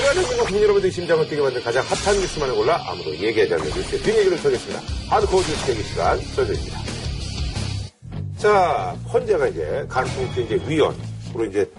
[0.00, 4.36] 현진과 국민 여러분들의 심장을 뛰게 만든 가장 핫한 뉴스만을 골라 아무도 얘기하지 않는 뉴스의 뒷얘기를
[4.42, 4.82] 털겠습니다.
[5.08, 6.80] 하드코어 뉴스 대기 시간 설명입니다.
[8.38, 11.70] 자, 헌재가 이제 간통죄 이제 위원으로 이제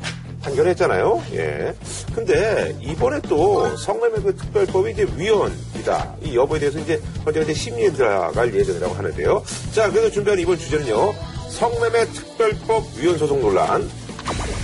[0.42, 1.24] 판결했잖아요.
[1.34, 1.76] 예.
[2.16, 6.16] 근데 이번에 또 성매매 그 특별법이 이제 위헌이다.
[6.24, 9.44] 이 여부에 대해서 이제 헌재가 이제 심리에 들어갈 예정이라고 하는데요.
[9.74, 11.14] 자, 그래서 준비한 이번 주제는요.
[11.50, 13.90] 성매매 특별법 위헌 소송 논란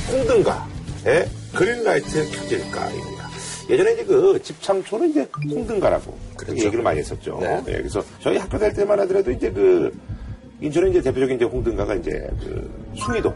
[0.09, 3.12] 홍등가의 그린라이트 켜질까입니다.
[3.69, 7.37] 예전에 이제 그 집창초는 이제 홍등가라고 그렇게 얘기를 많이 했었죠.
[7.39, 7.63] 네.
[7.67, 9.95] 예, 그래서 저희 학교 다닐 때만 하더라도 이제 그
[10.61, 13.33] 인천에 이제 대표적인 이제 홍등가가 이제 그 숭이동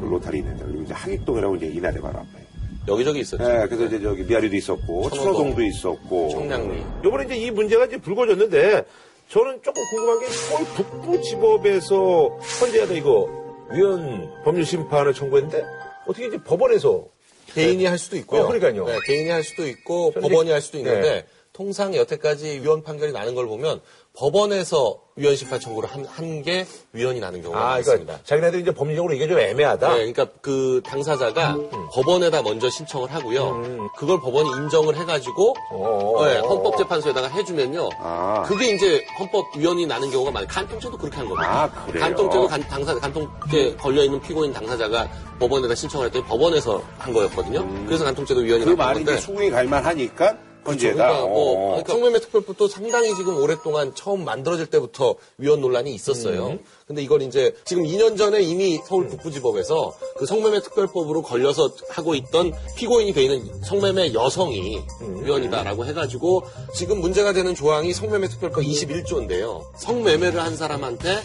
[0.00, 2.46] 그 로타리 있는데 그리고 이제 하객동이라고 이제 이날에 바로 앞에.
[2.88, 3.42] 여기저기 있었죠.
[3.42, 6.82] 예, 그래서 이제 저기 미아리도 있었고 천호동, 천호동도 있었고 청량리.
[7.04, 8.84] 요번에 이제 이 문제가 이제 불거졌는데
[9.28, 12.28] 저는 조금 궁금한 게 서울 북부 지법에서
[12.60, 13.28] 헌재가 이거
[13.72, 15.64] 위헌 법률 심판을 청구했는데
[16.06, 17.04] 어떻게 이제 법원에서
[17.56, 18.42] 개인이 할 수도 있고요.
[18.42, 18.86] 어, 그러니까요.
[18.86, 21.26] 네, 개인이 할 수도 있고 저는 법원이 할 수도 있는데 네.
[21.52, 23.80] 통상 여태까지 위헌 판결이 나는 걸 보면
[24.16, 27.80] 법원에서 위헌 심판 청구를 한 게 위헌이 나는 경우가 아.
[27.80, 29.88] 그러니까 자기네들 이제 법리적으로 이게 좀 애매하다.
[29.88, 31.56] 네, 그러니까 그 당사자가
[31.92, 33.88] 법원에다 먼저 신청을 하고요.
[33.96, 36.24] 그걸 법원이 인정을 해가지고 어.
[36.26, 37.88] 네, 헌법재판소에다가 해주면요.
[37.98, 38.42] 아.
[38.46, 40.48] 그게 이제 헌법 위헌이 나는 경우가 많아요.
[40.48, 41.62] 간통죄도 그렇게 한 겁니다.
[41.64, 42.02] 아, 그래요?
[42.04, 47.66] 간통죄도 간, 당사 간통죄 걸려 있는 피고인 당사자가 법원에다 신청을 했더니 법원에서 한 거였거든요.
[47.86, 49.12] 그래서 간통죄도 위헌이 그 났던 말이 건데.
[49.12, 50.94] 이제 수긍이 갈만하니까 헌재다.
[50.94, 51.68] 그러니까 뭐 어.
[51.70, 56.48] 그러니까 성매매 특별법도 상당히 지금 오랫동안 처음 만들어질 때부터 위헌 논란이 있었어요.
[56.48, 56.58] 음.
[56.86, 62.52] 근데 이걸 이제 지금 2년 전에 이미 서울 북부지법에서 그 성매매 특별법으로 걸려서 하고 있던
[62.76, 65.24] 피고인이 돼 있는 성매매 여성이 음.
[65.24, 66.44] 위헌이다라고 해가지고
[66.74, 69.62] 지금 문제가 되는 조항이 성매매 특별법 21조인데요.
[69.78, 71.20] 성매매를 한 사람한테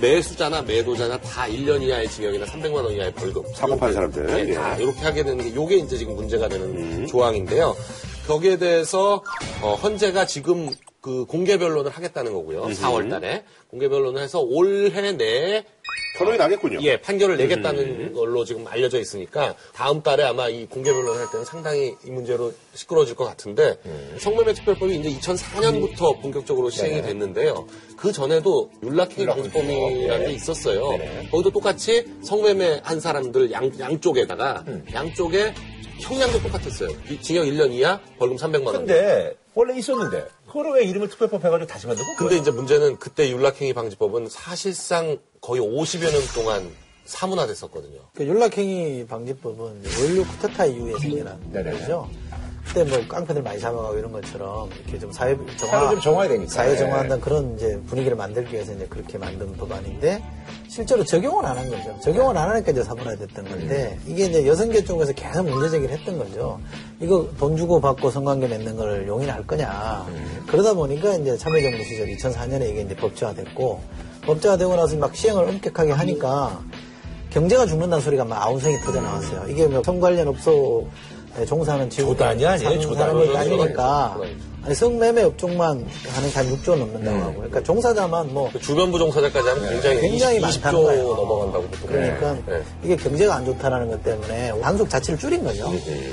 [0.00, 3.42] 매수자나 매도자나 다 1년 이하의 징역이나 300만 원 이하의 벌금.
[3.54, 4.26] 사고판 사람들.
[4.26, 4.42] 네, 예.
[4.50, 4.54] 음.
[4.54, 7.76] 다 이렇게 하게 되는 게 요게 이제 지금 문제가 되는 조항인데요.
[8.26, 9.22] 거기에 대해서
[9.62, 12.62] 어, 헌재가 지금 그 공개 변론을 하겠다는 거고요.
[12.68, 15.64] 4월 달에 공개 변론을 해서 올해 내에
[16.16, 16.78] 결론이 나겠군요.
[16.82, 18.12] 예, 판결을 내겠다는 음.
[18.14, 22.54] 걸로 지금 알려져 있으니까 다음 달에 아마 이 공개 변론을 할 때는 상당히 이 문제로
[22.72, 24.16] 시끄러워질 것 같은데 음.
[24.18, 27.02] 성매매 특별법이 이제 2004년부터 본격적으로 시행이 네.
[27.02, 27.66] 됐는데요.
[27.96, 30.96] 그 전에도 윤락행위 방지법이라는 게 있었어요.
[30.96, 31.28] 네.
[31.30, 34.86] 거기도 똑같이 성매매 한 사람들 양, 양쪽에다가 음.
[34.94, 35.52] 양쪽에
[36.00, 36.90] 형량도 똑같았어요.
[37.10, 38.76] 이 징역 1년 이하, 벌금 300만 원.
[38.78, 42.14] 근데 원래 있었는데 그거를 왜 이름을 특별법 해가지고 다시 만든 거?
[42.16, 46.70] 근데 이제 문제는 그때 윤락행위 방지법은 사실상 거의 50여 년 동안
[47.04, 48.00] 사문화됐었거든요.
[48.14, 51.72] 그 윤락행위 방지법은 원류 쿠데타 이후에 생겨난 네네.
[51.72, 52.08] 거죠.
[52.66, 56.50] 그때 뭐 깡패들 많이 잡아가고 이런 것처럼 이렇게 좀 사회 정화, 좀 정화해야 되니까.
[56.50, 60.22] 사회 정화한다는 그런 이제 분위기를 만들기 위해서 이제 그렇게 만든 법안인데
[60.68, 61.96] 실제로 적용은 안 한 거죠.
[62.02, 66.18] 적용은 안 하니까 이제 사문화 됐던 건데 이게 이제 여성계 쪽에서 계속 문제 제기를 했던
[66.18, 66.58] 거죠.
[67.00, 70.06] 이거 돈 주고 받고 성관계 맺는 걸 용인할 거냐.
[70.48, 73.80] 그러다 보니까 이제 참여정부 시절 2004년에 이게 이제 법제화됐고
[74.26, 76.60] 법제화되고 나서 막 시행을 엄격하게 하니까
[77.30, 79.48] 경제가 죽는다는 소리가 막 아웅성이 터져 나왔어요.
[79.48, 80.86] 이게 뭐 성 관련 업소에
[81.46, 82.98] 종사하는 지금 조단이 아니에요, 사는 조단.
[82.98, 84.54] 사람을 조단이죠, 따지니까 조단이죠.
[84.64, 89.46] 아니 성매매 업종만 하는 게 한 6조 넘는다고 하고 그러니까 종사자만 뭐 그 주변부 종사자까지
[89.48, 91.02] 하면 굉장히, 굉장히 20, 많다는 20조 거예요.
[91.14, 91.88] 넘어간다고 보통.
[91.88, 92.62] 그러니까 네.
[92.82, 95.70] 이게 경제가 안 좋다라는 것 때문에 단속 자체를 줄인 거죠.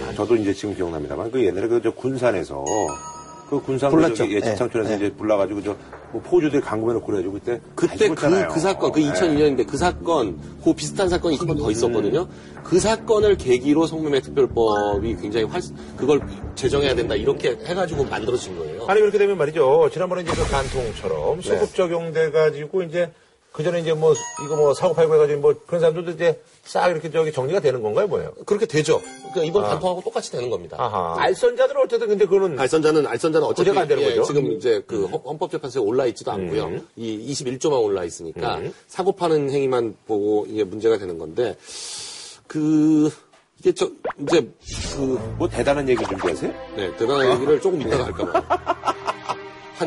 [0.10, 2.66] 아, 저도 이제 지금 기억납니다만 그 옛날에 그저 군산에서
[3.51, 4.28] 그 군산 불났죠.
[4.31, 4.50] 예, 네.
[4.51, 4.95] 집창촌에서 네.
[4.95, 5.75] 이제 불나가지고 저
[6.12, 8.16] 뭐 포주들 강금해놓고 그래가지고 그때 다 그때 그.
[8.53, 9.12] 그 사건, 그 네.
[9.12, 12.28] 2002년인데 그 사건, 그 비슷한 사건이 한 번 더 있었거든요.
[12.63, 15.62] 그 사건을 계기로 성매매 특별법이 굉장히 활,
[15.97, 16.22] 그걸
[16.56, 18.85] 제정해야 된다, 이렇게 해가지고 만들어진 거예요.
[18.88, 19.89] 아니 그렇게 되면 말이죠.
[19.91, 23.12] 지난번에 이제 그 간통처럼 소급 적용돼 가지고 이제
[23.51, 24.13] 그 전에 이제 뭐
[24.45, 28.07] 이거 뭐 사고 팔고 해가지고 뭐 그런 사람들도 이제 싹 이렇게 저기 정리가 되는 건가요,
[28.07, 28.34] 뭐예요?
[28.45, 29.01] 그렇게 되죠.
[29.34, 30.78] 그러니까 이번 간통하고 똑같이 되는 겁니다.
[30.79, 31.16] 아하.
[31.19, 34.23] 알선자들은 어쨌든 근데 그거는 알선자는 알선자는 어차피 안 되는 예, 거죠?
[34.23, 36.79] 지금 이제 그 헌- 헌법재판소에 올라 있지도 않고요.
[36.95, 41.57] 이 21조만 올라 있으니까 사고 파는 행위만 보고 이게 문제가 되는 건데
[42.47, 43.12] 그
[43.59, 43.89] 이게 저
[44.22, 44.50] 이제
[44.95, 46.54] 그 뭐 대단한 얘기 준비하세요?
[46.77, 48.95] 네, 대단한 얘기를 조금 이따가 할까봐.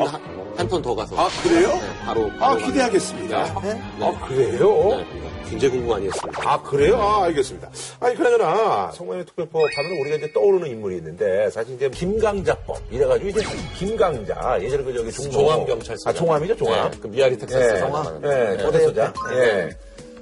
[0.01, 0.21] 한, 한,
[0.57, 1.15] 한 턴 더 가서.
[1.19, 1.67] 아, 그래요?
[1.69, 2.31] 네, 바로.
[2.39, 3.61] 아 바로 기대하겠습니다.
[3.61, 3.81] 네.
[4.01, 4.97] 아 그래요?
[4.97, 5.05] 네,
[5.49, 6.41] 굉장히 궁금 아니었습니다.
[6.49, 6.95] 아, 그래요?
[6.97, 7.69] 아, 알겠습니다.
[7.99, 12.77] 아니, 그나저나, 성매매 특별법 하면 우리가 이제 떠오르는 인물이 있는데, 사실 이제 김강자법.
[12.89, 13.41] 이래가지고 이제
[13.77, 15.31] 김강자, 예전에 그 저기 종로.
[15.31, 16.09] 종암경찰서장.
[16.09, 16.91] 아, 종암이죠, 종암.
[16.91, 18.21] 네, 그 미아리 텍사스 예, 종암.
[18.23, 19.13] 예, 초대소장.
[19.29, 19.37] 네.
[19.37, 19.69] 예.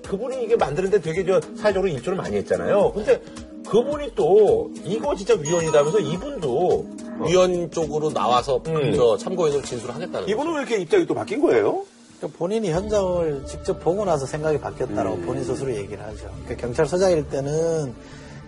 [0.08, 2.92] 그분이 이게 만드는데 되게 저 사회적으로 일조를 많이 했잖아요.
[2.92, 3.22] 근데
[3.70, 6.86] 그분이 또 이거 진짜 위헌이다 하면서 이분도
[7.22, 8.94] 위원 쪽으로 나와서 음.
[8.96, 10.28] 저 참고인으로 진술을 하겠다는.
[10.30, 11.86] 이분은 왜 이렇게 입장이 또 바뀐 거예요?
[12.18, 15.26] 그러니까 본인이 현장을 직접 보고 나서 생각이 바뀌었다라고 음.
[15.26, 16.30] 본인 스스로 얘기를 하죠.
[16.44, 17.94] 그러니까 경찰서장일 때는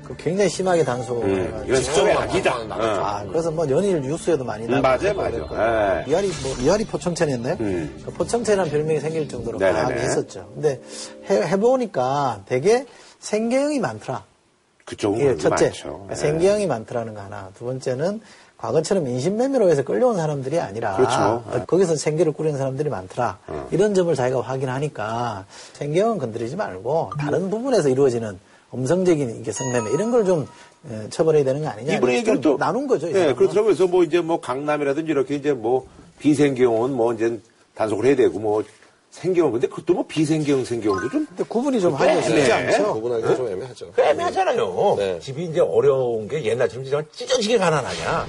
[0.06, 2.58] 그 굉장히 심하게 단속을 음, 해가지고 이건 사회 직접 악이다.
[2.58, 3.04] 어.
[3.04, 6.04] 아, 그래서 뭐 연일 뉴스에도 많이 음, 나오고 맞아요, 맞아요.
[6.06, 6.12] 예.
[6.12, 7.58] 이하리 뭐 이하리 포청천이었나요?
[7.60, 8.02] 음.
[8.06, 9.80] 그 포청천이라는 별명이 생길 정도로 네네네.
[9.82, 10.48] 강하게 했었죠.
[10.54, 10.80] 근데
[11.28, 12.86] 해, 해보니까 되게
[13.20, 14.24] 생계형이 많더라.
[14.86, 15.84] 그쪽은 게 첫째, 많죠.
[15.84, 16.16] 그러니까 예.
[16.16, 17.50] 생계형이 많더라는 거 하나.
[17.58, 18.22] 두 번째는
[18.58, 21.16] 과거처럼 인신매매로 해서 끌려온 사람들이 아니라 그렇죠.
[21.20, 23.38] 어, 거기서 생계를 꾸리는 사람들이 많더라.
[23.48, 23.68] 어.
[23.72, 28.40] 이런 점을 자기가 확인하니까 생계형은 건드리지 말고 다른 부분에서 이루어지는
[28.74, 30.48] 음성적인 이게 성매매 이런 걸 좀
[31.10, 31.96] 처벌해야 되는 거 아니냐.
[31.96, 33.08] 이분의 이렇게 얘기를 또 나눈 거죠.
[33.08, 33.36] 이 예, 사람은.
[33.36, 33.74] 그렇더라고요.
[33.76, 35.88] 그래서 뭐 이제 뭐 강남이라든지 이렇게 이제 뭐
[36.20, 37.40] 비생경은 뭐 이제
[37.74, 38.64] 단속을 해야 되고 뭐
[39.16, 42.52] 생경 근데 그것도 뭐 비생경 생경도 좀 근데 구분이 좀 하기가 쉽지 네.
[42.52, 42.94] 않죠.
[42.96, 43.92] 구분하기가 좀 애매하죠.
[43.96, 44.96] 그 애매하잖아요.
[44.98, 45.20] 네.
[45.22, 48.28] 집이 이제 어려운 게 옛날처럼 찢어지게 가난하냐.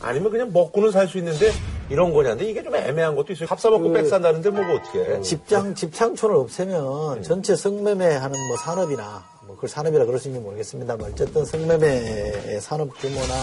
[0.00, 1.52] 아니면 그냥 먹고는 살 수 있는데
[1.88, 3.46] 이런 거냐는데 이게 좀 애매한 것도 있어요.
[3.48, 5.20] 밥 사먹고 백 산다는데 뭐 어떻게 해.
[5.22, 11.12] 집장, 집창촌을 없애면 전체 성매매 하는 뭐 산업이나 뭐 그걸 산업이라 그럴 수 있는지 모르겠습니다만
[11.12, 13.34] 어쨌든 성매매의 산업 규모나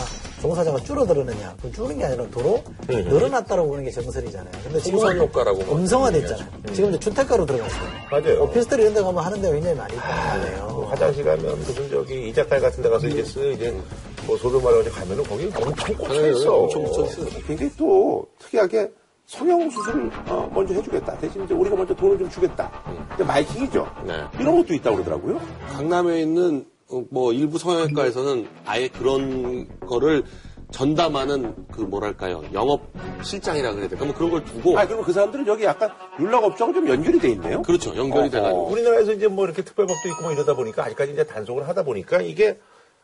[0.41, 1.55] 종사자가 줄어들었느냐.
[1.61, 4.51] 그 줄은 게 아니라 도로 늘어났다라고 보는 게 정설이잖아요.
[4.63, 6.47] 근데 지금 효과라고 뭐 음성화됐잖아요.
[6.73, 7.89] 지금 이제 주택가로 들어갔어요.
[8.11, 8.43] 맞아요.
[8.43, 10.87] 오피스텔 이런 데 가면 하는 데가 굉장히 많이 있단 말이에요.
[10.89, 13.73] 화장실 가면 무슨 저기 이자깔 같은 데 가서 이제 쓰 이제
[14.25, 16.55] 뭐 소변마을 가면은 거기 엄청 꽂혀 네, 있어.
[16.55, 17.25] 엄청 꽂혀 있어요.
[17.47, 18.91] 굉장히 또 특이하게
[19.31, 21.17] 성형 수술을 어, 먼저 해주겠다.
[21.19, 22.69] 대신 이제 우리가 먼저 돈을 좀 주겠다.
[23.15, 23.87] 이제 마이킹이죠.
[24.05, 24.25] 네.
[24.37, 25.39] 이런 것도 있다고 그러더라고요.
[25.69, 30.25] 강남에 있는 어, 뭐 일부 성형외과에서는 아예 그런 거를
[30.71, 32.91] 전담하는 그 뭐랄까요 영업
[33.23, 36.89] 실장이라 그래야 될까 뭐 그런 걸 두고 아, 그럼 그 사람들은 여기 약간 율락업종하고 좀
[36.89, 37.61] 연결이 돼 있네요.
[37.61, 38.29] 그렇죠 연결이 어허.
[38.31, 42.21] 돼가지고 우리나라에서 이제 뭐 이렇게 특별법도 있고 뭐 이러다 보니까 아직까지 이제 단속을 하다 보니까
[42.21, 42.59] 이게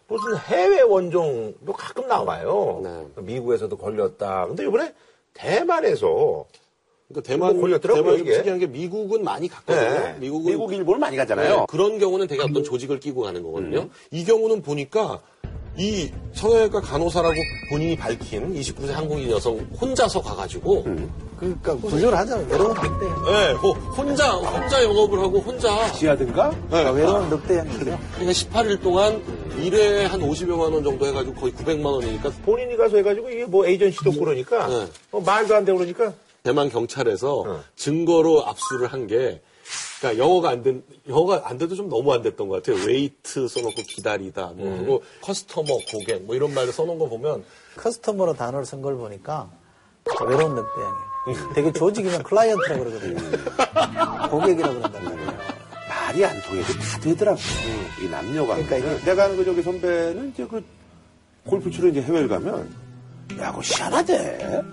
[0.09, 2.81] 무슨 해외 원종도 가끔 나와요.
[2.83, 3.06] 네.
[3.21, 4.47] 미국에서도 걸렸다.
[4.47, 4.94] 근데 이번에
[5.37, 6.45] 대만에서
[7.07, 8.37] 그러니까 대만 뭐 걸렸더라고요, 좀 이게.
[8.37, 10.17] 특이한 게 미국은 많이 갔거든요 네.
[10.19, 11.59] 미국은 미국, 일본을 많이 가잖아요.
[11.59, 13.81] 네, 그런 경우는 되게 어떤 조직을 끼고 가는 거거든요.
[13.83, 13.89] 음.
[14.11, 15.21] 이 경우는 보니까
[15.77, 17.35] 이 성형외과 간호사라고
[17.69, 21.26] 본인이 밝힌 29세 한국인 여성 혼자서 가가지고 음.
[21.39, 23.05] 그러니까 구조를 하자면 외로운 늑대.
[23.31, 26.49] 네, 뭐 혼자 혼자 영업을 하고 혼자 지하든가?
[26.67, 27.85] 그러니까 외로운 늑대형이죠.
[27.85, 29.21] 그러니까 18일 동안
[29.57, 34.09] 일에 한 50여만 원 정도 해가지고 거의 900만 원이니까 본인이 가서 해가지고 이게 뭐 에이전시도
[34.09, 34.87] 없고 그러니까 네.
[35.11, 36.13] 뭐 말도 안 되고 그러니까
[36.43, 37.63] 대만 경찰에서 어.
[37.75, 39.41] 증거로 압수를 한 게,
[39.99, 42.85] 그러니까 영어가 안 된, 영어가 안 돼도 좀 너무 안 됐던 것 같아요.
[42.85, 44.77] wait 써놓고 기다리다, 뭐, 음.
[44.77, 47.43] 그리고 customer 고객, 뭐 이런 말을 써놓은 거 보면,
[47.75, 49.49] customer로 단어를 쓴 걸 보니까
[50.25, 51.06] 외로운 늑대형이에요.
[51.53, 54.29] 되게 조직이면 client라고 그러거든요.
[54.29, 55.38] 고객이라고 그런단 말이에요.
[55.89, 57.44] 말이 안 통해도 다 되더라고요.
[58.03, 58.56] 이 남녀가.
[58.56, 60.63] 그러니까 이게- 내가 아는 그 저기 선배는 이제 그
[61.45, 62.69] 골프 치러 이제 해외를 가면,
[63.39, 64.63] 야, 그거 희한하대.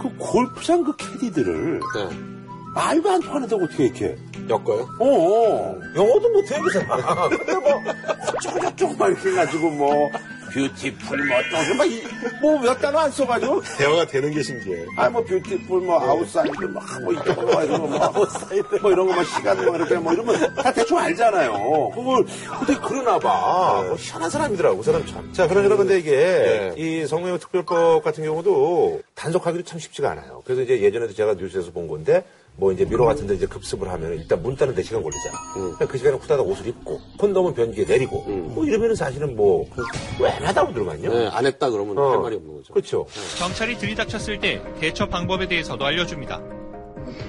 [0.00, 2.08] 그 골프장 그 캐디들을 네,
[2.74, 4.16] 말도 안 통하는데 어떻게 이렇게.
[4.48, 4.88] 엮어요.
[5.00, 7.30] 어, 영어도 못해 그 사람.
[7.30, 10.10] 근데 뭐막 이렇게 해가지고 뭐,
[10.54, 11.18] beautiful
[11.76, 12.02] 뭐, 이-
[12.40, 14.86] 뭐, 몇 단어 안 써가지고, 대화가 되는 게 신기해.
[14.96, 19.06] 아, 뭐, beautiful, 뭐, outside, 막, 뭐, 이쪽, 뭐, 이런 거, 뭐, outside, 뭐, 이런
[19.08, 21.90] 거, 뭐, 시간, 뭐, 이렇게, 뭐, 이러면 다 대충 알잖아요.
[21.94, 22.24] 그걸,
[22.62, 23.82] 어떻게 그러나 봐.
[23.84, 25.32] 뭐 희한한 사람이더라고, 그 사람 참.
[25.32, 26.74] 자, 그러니까 근데 이게, 네.
[26.76, 30.42] 이 성매매 특별법 같은 경우도 단속하기도 참 쉽지가 않아요.
[30.44, 32.24] 그래서 이제 예전에도 제가 뉴스에서 본 건데,
[32.56, 35.36] 뭐 이제 미로 같은 데 이제 급습을 하면 일단 문 따는 데 시간 걸리잖아.
[35.54, 39.66] 그러니까 그 시간에 후다닥 옷을 입고, 콘돔은 변기에 내리고, 뭐 이러면은 사실은 뭐,
[40.20, 41.12] 왜 애매하다고 들어만요.
[41.12, 42.72] 네, 안 했다 그러면 할 말이 없는 거죠.
[42.72, 43.06] 그렇죠.
[43.38, 46.40] 경찰이 들이닥쳤을 때 대처 방법에 대해서도 알려줍니다.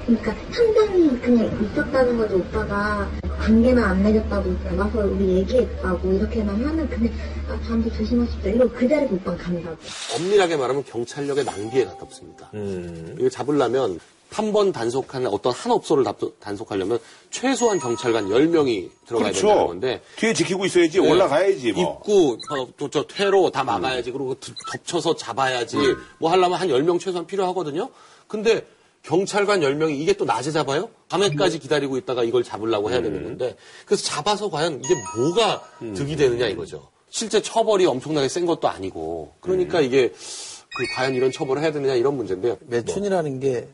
[0.05, 7.11] 그러니까 상당히 그냥 있었다는 거죠 오빠가 관계는 안 맺었다고 와서 우리 얘기했다고 이렇게만 하는 근데
[7.49, 9.75] 아 다음부터 조심하십시오 이러고 그 자리에 오빠가 간다고
[10.15, 12.49] 엄밀하게 말하면 경찰력의 낭비에 가깝습니다.
[12.53, 13.15] 음.
[13.19, 13.99] 이거 잡으려면
[14.31, 16.99] 한 번 단속하는 어떤 한 업소를 답- 단속하려면
[17.29, 19.67] 최소한 경찰관 10명이 들어가야 된다는 그렇죠.
[19.67, 21.09] 건데 뒤에 지키고 있어야지, 네.
[21.09, 21.99] 올라가야지, 뭐.
[22.01, 24.11] 입구, 어, 또, 저, 퇴로 다 막아야지.
[24.11, 25.77] 그리고 드- 덮쳐서 잡아야지.
[26.19, 27.87] 뭐 하려면 한 10명 최소한 필요하거든요.
[28.27, 28.65] 근데
[29.05, 30.89] 경찰관 10명이 이게 또 낮에 잡아요?
[31.09, 33.55] 밤에까지 기다리고 있다가 이걸 잡으려고 해야 되는 건데.
[33.85, 35.62] 그래서 잡아서 과연 이게 뭐가
[35.95, 36.89] 득이 되느냐 이거죠.
[37.09, 39.33] 실제 처벌이 엄청나게 센 것도 아니고.
[39.39, 42.57] 그러니까 이게 그 과연 이런 처벌을 해야 되느냐 이런 문제인데요.
[42.62, 43.67] 매춘이라는 게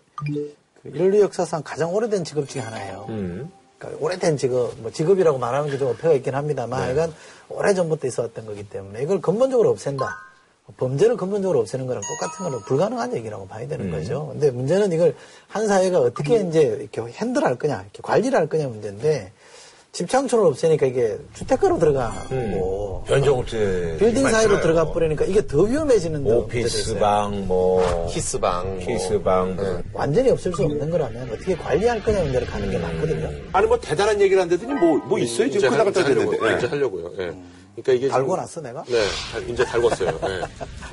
[0.84, 3.06] 그 인류 역사상 가장 오래된 직업 중에 하나예요.
[3.78, 7.14] 그러니까 오래된 직업, 뭐 직업이라고 말하는 게 좀 어폐가 있긴 합니다만, 하여간
[7.50, 10.31] 오래 전부터 있어왔던 거기 때문에 이걸 근본적으로 없앤다.
[10.78, 14.30] 범죄를 근본적으로 없애는 거랑 똑같은 거는 불가능한 얘기라고 봐야 되는 거죠.
[14.32, 15.16] 근데 문제는 이걸
[15.48, 16.62] 한 사회가 어떻게 이제
[16.92, 19.32] 이렇게 핸들할 거냐, 이렇게 관리를 할 거냐 문제인데,
[19.94, 23.98] 집창촌을 없애니까 이게 주택가로 들어가고, 변종업체.
[24.00, 24.62] 빌딩 사이로 많잖아요.
[24.62, 26.26] 들어가 버리니까 이게 더 위험해지는.
[26.26, 28.08] 오피스방, 뭐.
[28.10, 28.68] 키스방.
[28.68, 28.78] 뭐.
[28.86, 29.56] 키스방.
[29.58, 29.82] 뭐.
[29.94, 33.30] 완전히 없을 수 없는 거라면 어떻게 관리할 거냐 문제로 가는 게 맞거든요.
[33.52, 35.48] 아니, 뭐, 대단한 얘기를 한다더니 뭐, 뭐 있어요?
[35.48, 36.06] 이제 지금 하- 끝나갔다.
[36.08, 36.58] 됐는데.
[36.58, 37.12] 이제 하려고요.
[37.20, 37.34] 예.
[37.82, 38.84] 그러니까 이게 달고 났어 내가?
[38.88, 40.22] 네, 달- 이제 달궜어요.
[40.22, 40.42] 네.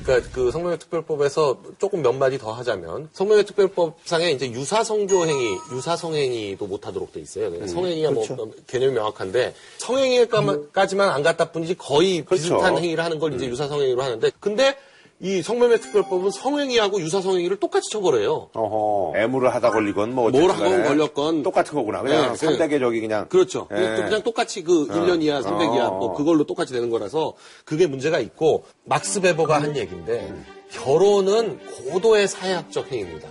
[0.04, 5.56] 그러니까 그 성명의 특별법에서 조금 몇 마디 더 하자면 성명의 특별법상에 이제 유사 성교 행위,
[5.72, 7.50] 유사 성행위도 못하도록 돼 있어요.
[7.50, 8.50] 그러니까 성행위가 뭐 그렇죠.
[8.66, 12.42] 개념이 명확한데 성행위까지만 안 갔다 뿐이지 거의 그렇죠.
[12.54, 14.76] 비슷한 행위를 하는 걸 이제 유사 성행위로 하는데 근데
[15.20, 18.50] 이 성매매 특별법은 성행위하고 유사 성행위를 똑같이 처벌해요.
[18.54, 19.18] 어허.
[19.18, 22.02] 애무를 하다 걸리건 뭐 뭘 하건 걸렸건 똑같은 거구나.
[22.02, 22.56] 그냥 네, 네.
[22.58, 23.66] 300의 저기 그냥 그렇죠.
[23.72, 24.02] 예.
[24.04, 25.98] 그냥 똑같이 그 1년 이하, 300 이하, 어.
[25.98, 27.34] 뭐 그걸로 똑같이 되는 거라서
[27.64, 30.32] 그게 문제가 있고 막스 베버가 한 얘기인데
[30.70, 31.58] 결혼은
[31.90, 33.28] 고도의 사회학적 행위입니다.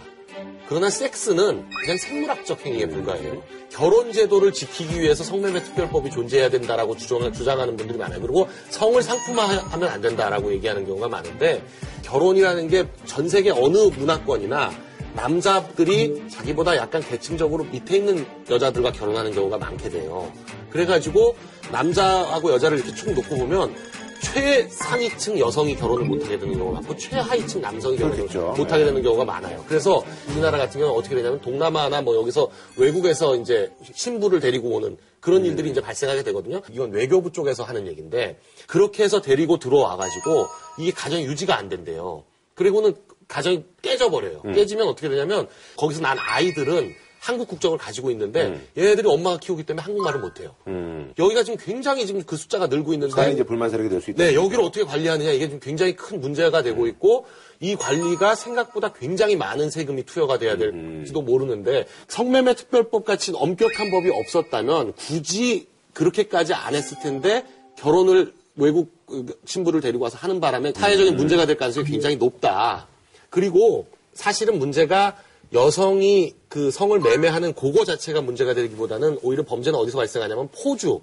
[0.70, 3.42] 그러나 섹스는 그냥 생물학적 행위에 불과해요.
[3.70, 8.20] 결혼 제도를 지키기 위해서 성매매 특별법이 존재해야 된다라고 주장, 주장하는 분들이 많아요.
[8.20, 11.64] 그리고 성을 상품화하면 안 된다라고 얘기하는 경우가 많은데
[12.04, 14.72] 결혼이라는 게 전 세계 어느 문화권이나
[15.16, 20.32] 남자들이 자기보다 약간 계층적으로 밑에 있는 여자들과 결혼하는 경우가 많게 돼요.
[20.70, 21.36] 그래가지고
[21.72, 23.74] 남자하고 여자를 이렇게 쭉 놓고 보면
[24.34, 28.54] 최상위층 여성이 결혼을 못하게 되는 경우가 많고 최하위층 남성이 결혼을 그렇겠죠.
[28.58, 29.64] 못하게 되는 경우가 많아요.
[29.68, 35.46] 그래서 우리나라 같은 경우는 어떻게 되냐면 동남아나 뭐 여기서 외국에서 이제 신부를 데리고 오는 그런
[35.46, 36.62] 일들이 이제 발생하게 되거든요.
[36.72, 40.48] 이건 외교부 쪽에서 하는 얘기인데 그렇게 해서 데리고 들어와가지고
[40.80, 42.24] 이게 가정이 유지가 안 된대요.
[42.56, 42.96] 그리고는
[43.28, 44.42] 가정이 깨져버려요.
[44.54, 50.20] 깨지면 어떻게 되냐면 거기서 난 아이들은 한국 국적을 가지고 있는데 얘네들이 엄마가 키우기 때문에 한국말을
[50.20, 50.56] 못해요.
[50.68, 51.14] 음.
[51.18, 54.24] 여기가 지금 굉장히 지금 그 숫자가 늘고 있는데 사회 이제 불만 사례가 될수 있다.
[54.24, 57.26] 네, 여기를 어떻게 관리하느냐 이게 지금 굉장히 큰 문제가 되고 있고
[57.60, 64.10] 이 관리가 생각보다 굉장히 많은 세금이 투여가 돼야 될지도 모르는데 성매매 특별법 같이 엄격한 법이
[64.10, 67.46] 없었다면 굳이 그렇게까지 안 했을 텐데
[67.78, 68.96] 결혼을 외국
[69.46, 72.88] 신부를 데리고 와서 하는 바람에 사회적인 문제가 될 가능성이 굉장히 높다.
[73.30, 75.16] 그리고 사실은 문제가
[75.54, 81.02] 여성이 그 성을 매매하는 그거 자체가 문제가 되기보다는 오히려 범죄는 어디서 발생하냐면 포주.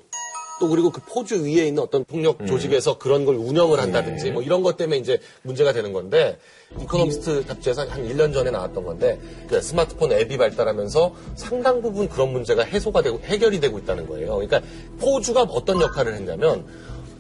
[0.60, 4.62] 또 그리고 그 포주 위에 있는 어떤 폭력 조직에서 그런 걸 운영을 한다든지 뭐 이런
[4.62, 6.38] 것 때문에 이제 문제가 되는 건데
[6.80, 12.62] 이코노미스트 잡지에서 한 1년 전에 나왔던 건데 그 스마트폰 앱이 발달하면서 상당 부분 그런 문제가
[12.62, 14.36] 해소가 되고 해결이 되고 있다는 거예요.
[14.36, 14.60] 그러니까
[15.00, 16.64] 포주가 어떤 역할을 했냐면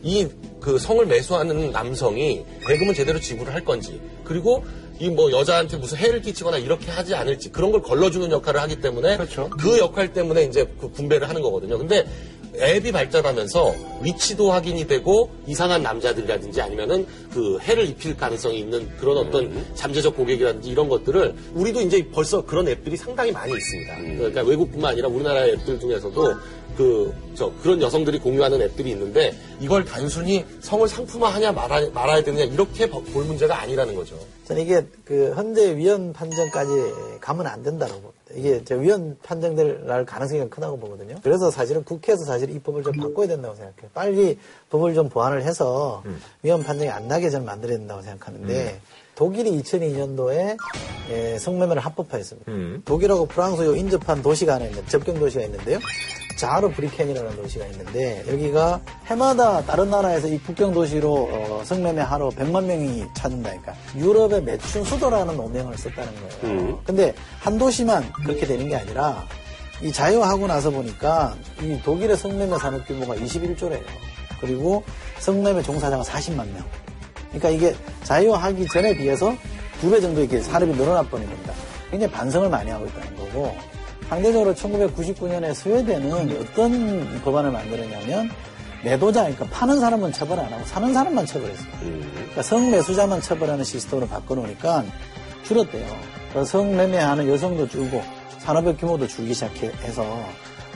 [0.04, 0.28] 이
[0.64, 4.64] 그 성을 매수하는 남성이 대금은 제대로 지불을 할 건지 그리고
[5.00, 9.16] 이 뭐 여자한테 무슨 해를 끼치거나 이렇게 하지 않을지 그런 걸 걸러주는 역할을 하기 때문에
[9.60, 11.78] 그 역할 때문에 이제 그 분배를 하는 거거든요.
[11.78, 12.04] 근데
[12.56, 19.64] 앱이 발달하면서 위치도 확인이 되고 이상한 남자들이라든지 아니면은 그 해를 입힐 가능성이 있는 그런 어떤
[19.74, 23.96] 잠재적 고객이라든지 이런 것들을 우리도 이제 벌써 그런 앱들이 상당히 많이 있습니다.
[24.18, 26.34] 그러니까 외국뿐만 아니라 우리나라의 앱들 중에서도
[26.76, 32.88] 그, 저, 그런 여성들이 공유하는 앱들이 있는데 이걸 단순히 성을 상품화하냐 말아, 말아야 되느냐 이렇게
[32.88, 34.18] 볼 문제가 아니라는 거죠.
[34.44, 36.70] 저는 이게 그 현재 위헌 판정까지
[37.20, 38.14] 가면 안 된다고 봅니다.
[38.34, 41.16] 이게 저 위헌 판정될 날 가능성이 크다고 보거든요.
[41.22, 43.90] 그래서 사실은 국회에서 사실 이 법을 좀 바꿔야 된다고 생각해요.
[43.94, 44.38] 빨리
[44.70, 46.02] 법을 좀 보완을 해서
[46.42, 48.80] 위헌 판정이 안 나게 좀 만들어야 된다고 생각하는데
[49.14, 50.56] 독일이 2002년도에
[51.38, 52.50] 성매매를 합법화했습니다.
[52.84, 55.78] 독일하고 프랑스 인접한 도시가 하나 있는데 접경 도시가 있는데요.
[56.36, 62.64] 자르 브리켄이라는 도시가 있는데 여기가 해마다 다른 나라에서 이 국경 도시로 어, 성매매 하러 100만
[62.64, 66.82] 명이 찾는다니까 유럽의 매춘 수도라는 오명을 썼다는 거예요.
[66.84, 69.24] 근데 한 도시만 그렇게 되는 게 아니라
[69.80, 73.82] 이 자유화하고 나서 보니까 이 독일의 성매매 산업 규모가 21조래요.
[74.40, 74.82] 그리고
[75.20, 76.64] 성매매 종사자가 40만 명.
[77.34, 77.74] 그러니까 이게
[78.04, 79.34] 자유화하기 전에 비해서
[79.80, 81.52] 두 배 정도 이렇게 산업이 버린 겁니다.
[81.90, 83.54] 굉장히 반성을 많이 하고 있다는 거고
[84.08, 88.30] 상대적으로 1999년에 스웨덴은 어떤 법안을 만들었냐면
[88.82, 91.66] 매도자, 그러니까 파는 사람은 처벌 안 하고 사는 사람만 처벌했어요.
[91.80, 94.84] 그러니까 성매수자만 처벌하는 시스템으로 바꿔놓으니까
[95.44, 95.86] 줄었대요.
[96.30, 98.02] 그래서 성매매하는 여성도 줄고
[98.38, 100.04] 산업의 규모도 줄기 시작해서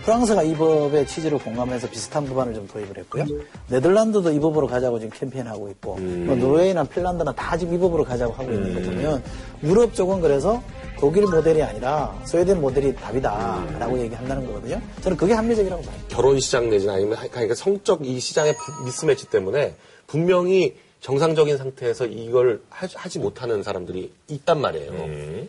[0.08, 3.26] 프랑스가 이 법의 취지를 공감해서 비슷한 법안을 좀 도입을 했고요.
[3.68, 8.32] 네덜란드도 이 법으로 가자고 지금 캠페인하고 있고, 뭐 노르웨이나 핀란드나 다 지금 이 법으로 가자고
[8.32, 9.22] 하고 있는 거 보면
[9.64, 10.62] 유럽 쪽은 그래서
[10.98, 14.80] 독일 모델이 아니라 스웨덴 모델이 답이다라고 얘기한다는 거거든요.
[15.02, 15.94] 저는 그게 합리적이라고 봐요.
[16.08, 18.54] 결혼 시장 내지는 아니면 그러니까 성적 이 시장의
[18.86, 19.74] 미스매치 때문에
[20.06, 24.92] 분명히 정상적인 상태에서 이걸 하- 지 못하는 사람들이 있단 말이에요.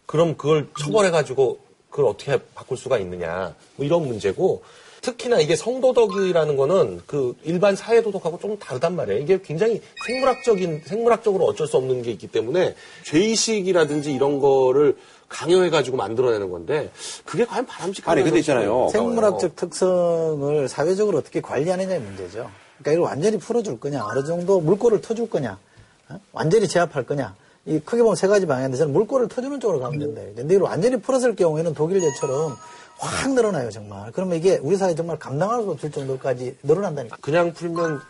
[0.06, 4.63] 그럼 그걸 처벌해가지고 그걸 어떻게 바꿀 수가 있느냐 뭐 이런 문제고
[5.01, 9.22] 특히나 이게 성도덕이라는 거는 그 일반 사회 도덕하고 좀 다르단 말이에요.
[9.22, 14.98] 이게 굉장히 생물학적인 생물학적으로 어쩔 수 없는 게 있기 때문에 죄의식이라든지 이런 거를
[15.29, 16.91] 강요해 가지고 만들어내는 건데
[17.24, 18.89] 그게 과연 바람직한 아니, 근데 있잖아요.
[18.91, 22.50] 생물학적 특성을 사회적으로 어떻게 관리하느냐의 문제죠.
[22.79, 25.58] 그러니까 이걸 완전히 풀어줄 거냐, 어느 정도 물꼬를 터줄 거냐,
[26.10, 26.19] 어?
[26.34, 27.36] 완전히 제압할 거냐.
[27.70, 30.22] 이 크게 보면 세 가지 방향인데 저는 물꼬를 터주는 쪽으로 가면 된다.
[30.36, 32.58] 근데 이걸 완전히 풀었을 경우에는 독일 예처럼
[32.98, 34.12] 확 늘어나요, 정말.
[34.12, 37.18] 그러면 이게 우리 사회 정말 감당할 수 없을 정도까지 늘어난다니까.
[37.22, 38.02] 그냥 풀면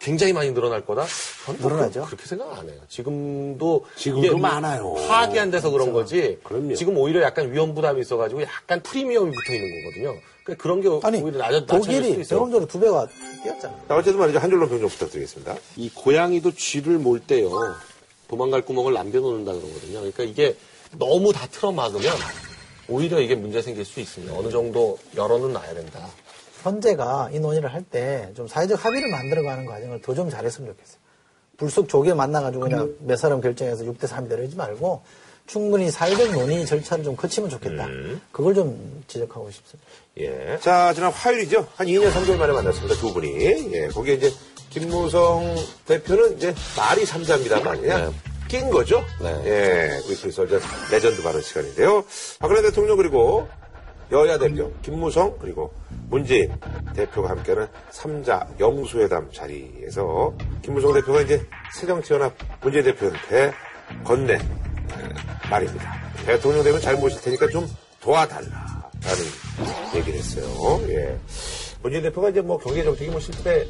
[0.00, 1.06] 굉장히 많이 늘어날 거다?
[1.46, 2.06] 뭐 늘어나죠.
[2.06, 2.76] 그렇게 생각 안 해요.
[2.88, 4.94] 지금도 지금도 많아요.
[5.06, 6.38] 파악이 안 돼서 그런 거지.
[6.42, 6.74] 그럼요.
[6.74, 10.20] 지금 오히려 약간 위험 부담이 있어가지고 약간 프리미엄이 붙어 있는 거거든요.
[10.42, 12.24] 그러니까 그런 게 아니 오히려 낮아, 독일이.
[12.24, 13.06] 경험적으로 두 배가
[13.44, 13.74] 뛰었잖아.
[13.88, 14.38] 자, 어쨌든 말이죠.
[14.40, 15.54] 한 줄로 평좀 부탁드리겠습니다.
[15.76, 17.50] 이 고양이도 쥐를 몰 때요.
[18.28, 19.98] 도망갈 구멍을 남겨놓는다 그러거든요.
[20.00, 20.56] 그러니까 이게
[20.98, 22.12] 너무 다 틀어막으면
[22.88, 24.34] 오히려 이게 문제 생길 수 있습니다.
[24.34, 26.08] 어느 정도 열어는 놔야 된다.
[26.64, 30.98] 헌재가 이 논의를 할 때 좀 사회적 합의를 만들어가는 과정을 더 좀 잘했으면 좋겠어요.
[31.56, 35.02] 불쑥 조기에 만나가지고 그냥 몇 사람 결정해서 6대 3이 되지 말고
[35.46, 37.88] 충분히 사회적 논의 절차를 좀 거치면 좋겠다.
[38.32, 39.88] 그걸 좀 지적하고 싶습니다.
[40.18, 40.58] 예.
[40.60, 41.66] 자, 지난 화요일이죠.
[41.74, 42.94] 한 2년 3개월 만에 만났습니다.
[42.96, 43.72] 두 분이.
[43.72, 43.88] 예.
[43.88, 44.30] 거기에 이제
[44.70, 45.54] 김무성
[45.86, 48.14] 대표는 이제 말이 삼자입니다만 그냥
[48.48, 49.04] 낀 거죠.
[49.20, 49.42] 네.
[49.44, 50.00] 예.
[50.06, 50.60] 우리 프리설전
[50.90, 52.04] 레전드 발언 시간인데요.
[52.38, 53.48] 박근혜 대통령 그리고
[54.10, 55.72] 여야 대표 김무성 그리고
[56.08, 56.52] 문재인
[56.94, 63.52] 대표가 함께하는 3자 영수회담 자리에서 김무성 대표가 이제 새정치연합 문재인 대표한테
[64.04, 65.94] 건네 예, 말입니다.
[66.24, 67.68] 대통령 되면 잘 모실 테니까 좀
[68.00, 68.78] 도와달라.
[69.02, 69.24] 라는
[69.94, 70.80] 얘기를 했어요.
[70.88, 71.18] 예.
[71.82, 73.66] 문재인 대표가 이제 뭐 경제 정책이 뭐 실패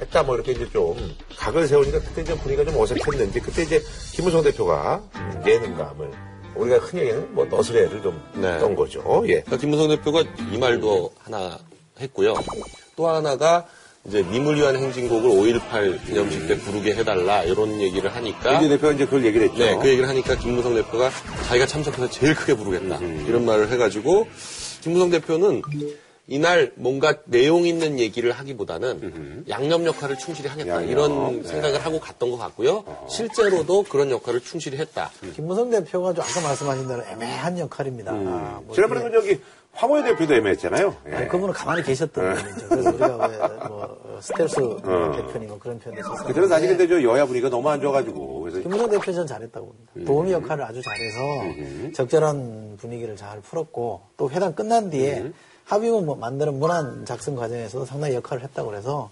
[0.00, 0.96] 했다 뭐 이렇게 이제 좀
[1.36, 6.10] 각을 세우니까 그때 이제 분위기가 좀 어색했는지 그때 이제 김무성 대표가 음, 예능감을
[6.54, 8.58] 우리가 흔히 얘기하는 뭐 너스레를 좀 네.
[8.58, 9.22] 떤 거죠.
[9.24, 9.40] 예.
[9.40, 11.58] 그러니까 김무성 대표가 이 말도 하나
[12.00, 12.34] 했고요.
[12.96, 13.66] 또 하나가
[14.06, 19.04] 이제 님을 위한 행진곡을 5.18 기념식 때 부르게 해달라 이런 얘기를 하니까 문재인 대표가 이제
[19.04, 19.58] 그걸 얘기를 했죠.
[19.58, 21.10] 네, 그 얘기를 하니까 김무성 대표가
[21.46, 22.98] 자기가 참석해서 제일 크게 부르겠다.
[23.26, 24.26] 이런 말을 해가지고,
[24.80, 25.60] 김무성 대표는
[26.26, 30.76] 이날 뭔가 내용 있는 얘기를 하기보다는 양념 역할을 충실히 하겠다.
[30.76, 31.48] 양념, 이런 네.
[31.48, 32.84] 생각을 하고 갔던 것 같고요.
[33.08, 35.10] 실제로도 그런 역할을 충실히 했다.
[35.34, 38.12] 김무성 대표가 좀 아까 말씀하신 대로 애매한 역할입니다.
[38.12, 39.40] 아, 뭐 지난번에 이게- 그 저기
[39.72, 40.96] 황호연 대표도 애매했잖아요.
[41.10, 41.14] 예.
[41.14, 42.68] 아니, 그분은 가만히 계셨던 분이죠.
[42.68, 46.26] 그래서 우리가 왜, 뭐, 어, 스텔스 대표님 뭐 그런 표현을 썼어요.
[46.26, 50.06] 그때는 사실 근데 저 여야 분위기가 너무 안 좋아가지고 그래서 김문호 대표 전 잘했다고 봅니다.
[50.12, 55.30] 도우미 역할을 아주 잘해서 적절한 분위기를 잘 풀었고 또 회담 끝난 뒤에
[55.70, 59.10] 합의문 뭐 만드는 문안 작성 과정에서도 상당히 역할을 했다고 그래서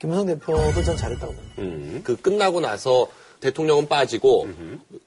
[0.00, 2.00] 김무성 대표도 전 잘했다고 봅니다.
[2.02, 3.06] 그 끝나고 나서
[3.38, 4.48] 대통령은 빠지고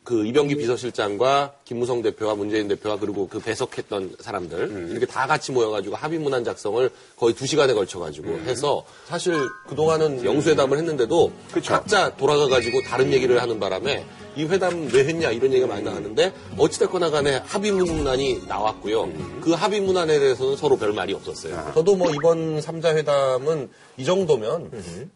[0.03, 5.97] 그 이병기 비서실장과 김무성 대표와 문재인 대표와 그리고 그 배석했던 사람들 이렇게 다 같이 모여가지고
[5.97, 9.35] 합의 문안 작성을 거의 두 시간에 걸쳐가지고 해서 사실
[9.67, 11.31] 그 동안은 영수회담을 했는데도
[11.65, 14.05] 각자 돌아가가지고 다른 얘기를 하는 바람에
[14.35, 19.11] 이 회담 왜 했냐 이런 얘기가 많이 나왔는데 어찌됐거나 간에 합의문안이 나왔고요.
[19.41, 21.71] 그 합의문안에 대해서는 서로 별 말이 없었어요.
[21.73, 24.71] 저도 뭐 이번 3자 회담은 이 정도면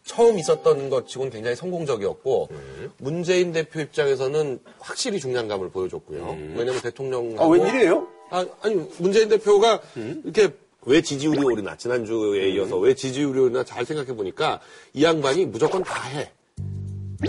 [0.05, 2.49] 처음 있었던 것 치고는 굉장히 성공적이었고
[2.97, 6.37] 문재인 대표 입장에서는 확실히 중량감을 보여줬고요.
[6.55, 8.07] 왜냐면 대통령 아 웬일이에요?
[8.29, 10.49] 아, 아니 문재인 대표가 이렇게
[10.85, 14.61] 왜 지지율이 오르나 지난주에 이어서 왜 지지율이 오르나 잘 생각해 보니까
[14.93, 16.31] 이 양반이 무조건 다 해.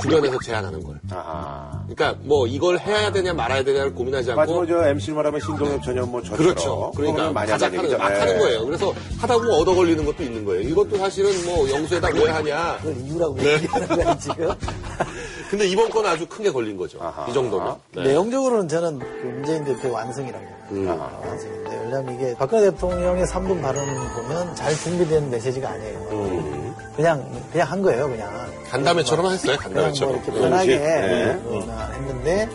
[0.02, 1.00] 주변에서 제안하는 걸.
[1.10, 1.77] 아하.
[1.94, 6.10] 그러니까 뭐 이걸 해야 되냐 말아야 되냐를 고민하지 않고 마지막 저 MC를 말하면 신동엽 전현
[6.10, 6.92] 뭐 저처럼 그렇죠.
[6.94, 8.20] 그러니까 그거는 많이 가작 한다는 하는 거, 막.
[8.20, 8.64] 하는 거예요.
[8.66, 10.68] 그래서 하다 보면 얻어 걸리는 것도 있는 거예요.
[10.68, 12.78] 이것도 사실은 뭐 영수에다 왜 하냐.
[12.82, 13.54] 그걸 이유라고 네.
[13.54, 14.50] 얘기하는 거야 지금.
[15.50, 16.98] 근데 이번 건 아주 큰 게 걸린 거죠.
[17.28, 17.76] 이 정도면.
[17.94, 18.02] 네.
[18.04, 20.92] 내용적으로는 저는 그 문재인 대표 완성이라고 봅니다.
[20.92, 26.74] 아, 완성인데 왜냐하면 이게 박근혜 대통령의 3분 발언을 보면 잘 준비된 메시지가 아니에요.
[26.96, 28.30] 그냥 그냥 한 거예요 그냥.
[28.70, 29.52] 간담회처럼 했어요.
[29.52, 30.14] 뭐 간담회처럼.
[30.14, 31.40] 이렇게 편하게 네.
[31.46, 32.48] 어, 했는데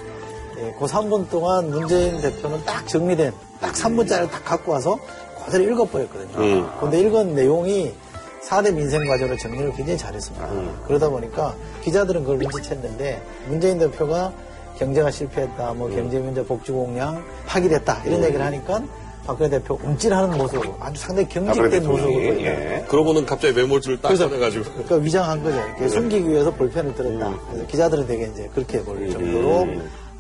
[0.59, 4.99] 예, 그 3분 동안 문재인 대표는 딱 정리된 딱 3분짜리를 딱 갖고 와서
[5.45, 6.77] 그대로 읽어버렸거든요.
[6.79, 7.93] 근데 읽은 내용이
[8.47, 10.49] 4대 민생 과제로 정리를 굉장히 잘했습니다.
[10.87, 14.31] 그러다 보니까 기자들은 그걸 눈치챘는데 문재인 대표가
[14.77, 18.83] 경제가 실패했다, 뭐 경제 문제 복지 공약 파기됐다 이런 얘기를 하니까
[19.25, 22.19] 박근혜 대표 움찔하는 모습, 아주 상당히 경직된 보여요.
[22.41, 22.83] 예.
[22.89, 24.65] 그러고는 갑자기 메모지를 딱 꺼내가지고.
[24.65, 25.55] 그러니까 위장한 거죠.
[25.55, 27.33] 이렇게 숨기기 위해서 볼펜을 들었다.
[27.49, 29.67] 그래서 기자들은 되게 이제 그렇게 볼 정도로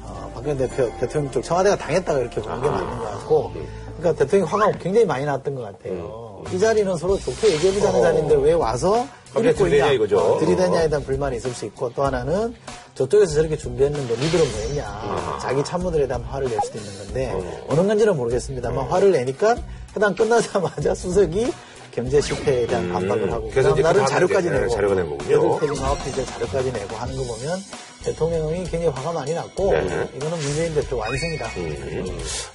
[0.03, 3.51] 어, 박근혜 대표 대통령 쪽 청와대가 당했다가 이렇게 보는 게 맞는 것 같고,
[3.97, 6.22] 그러니까 대통령 화가 굉장히 많이 났던 것 같아요.
[6.51, 9.91] 이 자리는 서로 좋게 얘기해보자는 자리인데 왜 와서 이렇게 들이대냐?
[9.93, 10.17] 이거죠.
[10.19, 12.53] 어, 들이대냐에 대한 불만이 있을 수 있고 또 하나는
[12.95, 15.37] 저쪽에서 저렇게 준비했는데 니들은 뭐 했냐.
[15.41, 19.55] 자기 참모들에 대한 화를 낼 수도 있는 건데 어 느 건지는 모르겠습니다만 화를 내니까
[19.95, 21.51] 해당 끝나자마자 수석이
[21.93, 25.59] 경제 실패에 대한 반박을 하고 그래서 이제 날은 그 자료까지 이제 내고 자료가 낸 거군요.
[25.59, 27.59] 8페이지, 9페이지 자료까지 내고 하는 거 보면
[28.03, 30.09] 대통령이 굉장히 화가 많이 났고 네.
[30.15, 31.47] 이거는 문재인 대표 완성이다.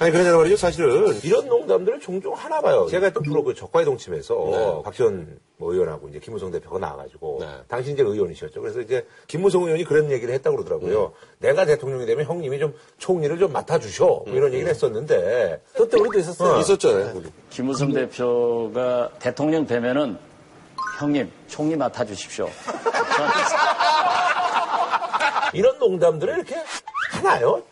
[0.01, 0.57] 아니 그러잖아 말이죠.
[0.57, 2.87] 사실은 이런 농담들을 종종 하나 봐요.
[2.91, 7.47] 제가 했던 프로 그 적과의 동침에서 박지원 뭐 의원하고 이제 김무성 대표가 나와가지고 네.
[7.67, 8.61] 당시 이제 의원이셨죠.
[8.61, 11.13] 그래서 이제 김무성 의원이 그런 얘기를 했다고 그러더라고요.
[11.41, 14.05] 내가 대통령이 되면 형님이 좀 총리를 좀 맡아주셔.
[14.05, 16.61] 뭐 이런 얘기를 했었는데 그때 우리도 있었어요.
[16.61, 16.97] 있었죠.
[16.97, 17.13] 네.
[17.51, 20.17] 김무성 대표가 대통령 되면은
[21.01, 22.49] 형님 총리 맡아주십시오.
[25.55, 26.57] 이런 농담들을 이렇게
[27.11, 27.63] 하나요?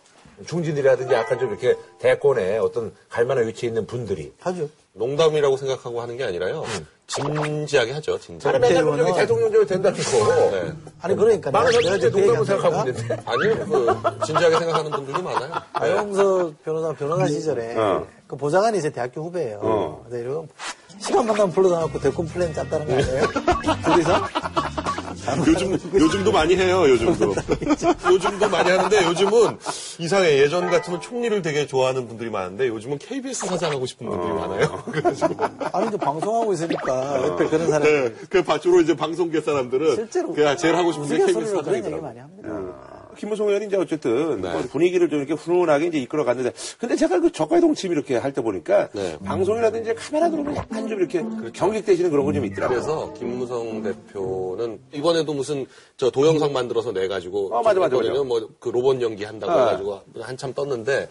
[0.45, 4.33] 중진들이라든지 약간 좀 이렇게 대권에 어떤 갈만한 위치에 있는 분들이.
[4.41, 4.69] 하죠.
[4.95, 6.65] 농담이라고 생각하고 하는 게 아니라요.
[7.07, 8.57] 진지하게 하죠, 진지하게.
[8.59, 9.97] 아니, 맨날 대의원은- 저기 대통령제가 된다고.
[10.51, 10.73] 네.
[11.03, 13.23] 아니 그러니까 많은 내가 사람들이 그 농담을 생각하고 있는데.
[13.27, 15.53] 아니요, 그, 진지하게 생각하는 분들도 많아요.
[15.73, 18.07] 안영석 변호사 변호사 시절에 어.
[18.27, 19.61] 그 보좌관이 제 대학교 후배예요.
[19.63, 20.01] 어.
[20.05, 20.49] 근데 이러고
[21.01, 23.27] 시간만 나면 불러다 놓고 대권 플랜 짰다는 거 아니에요?
[23.85, 24.13] 둘이서?
[25.47, 27.35] 요즘, 요즘도 많이 해요, 요즘도.
[28.11, 29.59] 요즘도 많이 하는데 요즘은
[29.99, 30.39] 이상해.
[30.39, 34.83] 예전 같으면 총리를 되게 좋아하는 분들이 많은데 요즘은 KBS 사장하고 싶은 분들이 많아요.
[34.91, 35.37] 그래가지고.
[35.73, 40.57] 아니 이제 방송하고 있으니까 옆에 그런 사람이 네, 그 주로 이제 방송계 사람들은 실제로 그냥
[40.57, 42.03] 제일 하고 싶은 게 KBS 우스갯소리로 그런 얘기 사장이더라고요.
[42.03, 42.96] 많이 합니다.
[43.17, 44.53] 김무성 의원이 이제 어쨌든 네.
[44.53, 48.33] 뭐 분위기를 좀 이렇게 훈훈하게 이제 이끌어 갔는데 근데 제가 그 저가의 동침 이렇게 할
[48.33, 49.17] 때 보니까 네.
[49.25, 52.81] 방송이라든지 카메라 들어오면 약간 좀 이렇게 경직되시는 그런 건 좀 있더라고요.
[52.81, 55.65] 그래서 김무성 대표는 이번에도 무슨
[55.97, 58.13] 저 동영상 만들어서 내 가지고 어, 맞아, 맞아, 맞아.
[58.23, 59.67] 뭐그 로봇 연기 한다고 아.
[59.69, 61.09] 해가지고 한참 떴는데.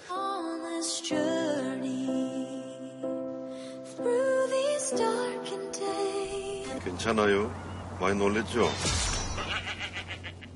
[6.83, 7.51] 괜찮아요.
[7.99, 8.67] 많이 놀랬죠?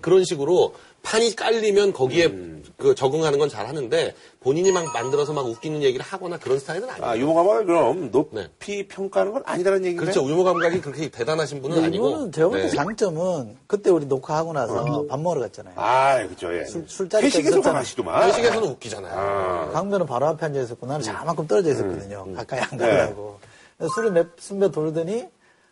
[0.01, 0.73] 그런 식으로
[1.09, 2.31] 판이 깔리면 거기에
[2.77, 7.05] 그 적응하는 건 잘하는데 본인이 막 만들어서 막 웃기는 얘기를 하거나 그런 스타일은 아니에요.
[7.09, 8.87] 아, 유머 감각을 그럼 높이 네.
[8.87, 10.05] 평가하는 건 아니라는 얘기인가요?
[10.11, 10.29] 그렇죠.
[10.29, 12.09] 유머 감각이 그렇게 대단하신 분은 아니고.
[12.09, 12.69] 이거는 제가 볼때 네.
[12.75, 15.73] 장점은 그때 우리 녹화하고 나서 밥 먹으러 갔잖아요.
[15.77, 16.63] 아, 그죠, 예.
[16.65, 17.61] 술- 술자리까지 회식에서.
[17.61, 18.29] 강하시더만.
[18.29, 19.71] 회식에서는 웃기잖아요.
[19.73, 22.27] 강변은 바로 앞에 앉아 있었고 나는 자만큼 떨어져 있었거든요.
[22.35, 23.39] 가까이 안 가려고.
[23.77, 25.25] 그래서 술이 몇 순배 돌더니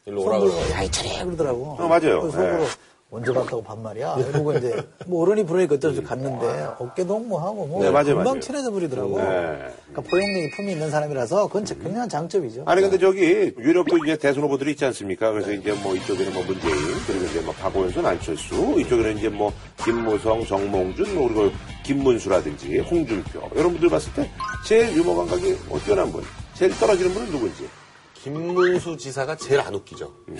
[0.08, 0.74] 일로 손 오라고 들고 그러고.
[0.74, 1.78] 야 이철이 그러더라고.
[1.80, 2.22] 어, 맞아요.
[2.22, 2.68] 그래서 속으로 네.
[3.10, 4.18] 언제 봤다고 반말이야.
[4.20, 8.40] 이러고 이제 뭐 어른이 부르니까 어쩔 수 갔는데 어깨 동무하고 뭐 네, 맞아요, 금방 맞아요.
[8.42, 9.18] 친해져 버리더라고.
[9.18, 9.24] 네.
[9.24, 12.64] 그러니까 포용력이 품이 있는 사람이라서 그건 굉장한 장점이죠.
[12.66, 15.32] 아니 근데 저기 유력도 이제 대선 후보들이 있지 않습니까?
[15.32, 16.76] 그래서 이제 뭐 이쪽에는 뭐 문재인
[17.08, 19.54] 그리고 이제 뭐 박원순 안철수 이쪽에는 이제 뭐
[19.86, 21.52] 김무성 정몽준 뭐 그리고
[21.86, 24.30] 김문수라든지 홍준표 이런 분들 봤을 때
[24.66, 26.22] 제일 유머 감각이 어, 뛰어난 분
[26.56, 27.70] 제일 떨어지는 분은 누군지
[28.16, 30.12] 김문수 지사가 제일 안 웃기죠.
[30.26, 30.36] 네,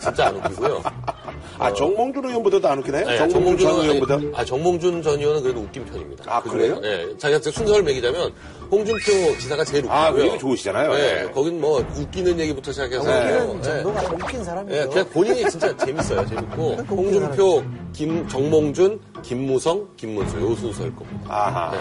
[0.00, 0.80] 진짜 안 웃기고요.
[1.58, 3.06] 아 정몽준 의원보다도 안 웃기나요?
[3.06, 6.24] 네, 정몽준 전 의원보다 아 정몽준 전 의원은 그래도 웃긴 편입니다.
[6.26, 6.80] 아, 그래요?
[6.80, 8.32] 네, 자기가 순서를 매기자면
[8.70, 9.98] 홍준표 지사가 제일 웃기고요.
[9.98, 10.92] 아, 그림이 좋으시잖아요.
[10.92, 11.30] 네, 네.
[11.30, 13.82] 거긴 뭐 웃기는 얘기부터 시작해서 웃기는 네.
[13.82, 14.76] 정도가 웃긴 사람이죠.
[14.76, 16.26] 예, 그냥 본인이 진짜 재밌어요.
[16.26, 17.62] 재밌고 홍준표,
[17.92, 21.20] 김 정몽준, 김무성, 김문수 요 순서일 겁니다.
[21.28, 21.80] 아하 네.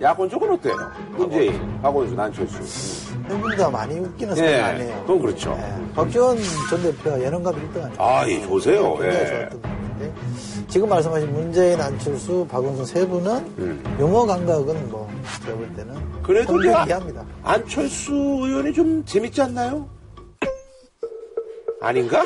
[0.00, 0.74] 야권 쪽은 어때요?
[1.10, 5.00] 문재인, 박원순, 안철수 형님 다 많이 웃기는 예, 사람 아니에요.
[5.02, 5.58] 그건 그렇죠.
[5.58, 5.94] 예.
[5.94, 6.38] 박지원
[6.70, 7.94] 전 대표가 예능감 1등 아니에요.
[7.98, 8.94] 아, 예, 좋으세요.
[8.96, 9.26] 굉장히 예.
[9.26, 10.12] 좋았던 분인데
[10.68, 13.96] 지금 말씀하신 문재인, 안철수, 박원순 세 분은 음.
[13.98, 15.10] 용어 감각은 뭐
[15.44, 17.26] 제가 볼 때는 그래도 좀 성격이합니다.
[17.42, 19.88] 안철수 의원이 좀 재밌지 않나요?
[21.82, 22.24] 아닌가?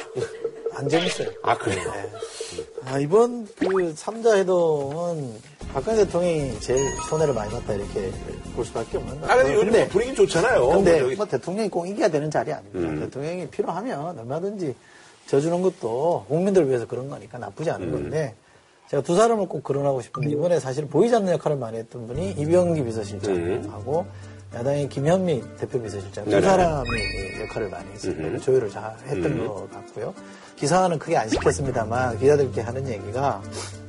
[0.75, 1.29] 안 재밌어요.
[1.43, 1.93] 아 그래요?
[2.87, 5.35] 아, 이번 그 3자 회동은
[5.73, 8.11] 박근혜 대통령이 제일 손해를 많이 봤다 이렇게
[8.55, 9.33] 볼 수밖에 없는 거예요.
[9.33, 10.69] 아 근데 요즘 분위기 좋잖아요.
[10.69, 13.05] 근데 뭐 뭐 대통령이 꼭 이겨야 되는 자리 아닙니다.
[13.07, 14.75] 대통령이 필요하면 얼마든지
[15.27, 18.35] 져주는 것도 국민들을 위해서 그런 거니까 나쁘지 않은 건데
[18.91, 22.85] 제가 두 사람을 꼭 거론하고 싶은데 이번에 사실 보이지 않는 역할을 많이 했던 분이 이병기
[22.85, 24.07] 비서실장하고
[24.55, 26.43] 야당의 김현미 대표 비서실장 두 네네.
[26.43, 26.89] 사람이
[27.43, 28.39] 역할을 많이 했습니다.
[28.39, 30.15] 조율을 잘 했던 것 같고요.
[30.57, 33.41] 기사화는 크게 안 시켰습니다만 기자들께 하는 얘기가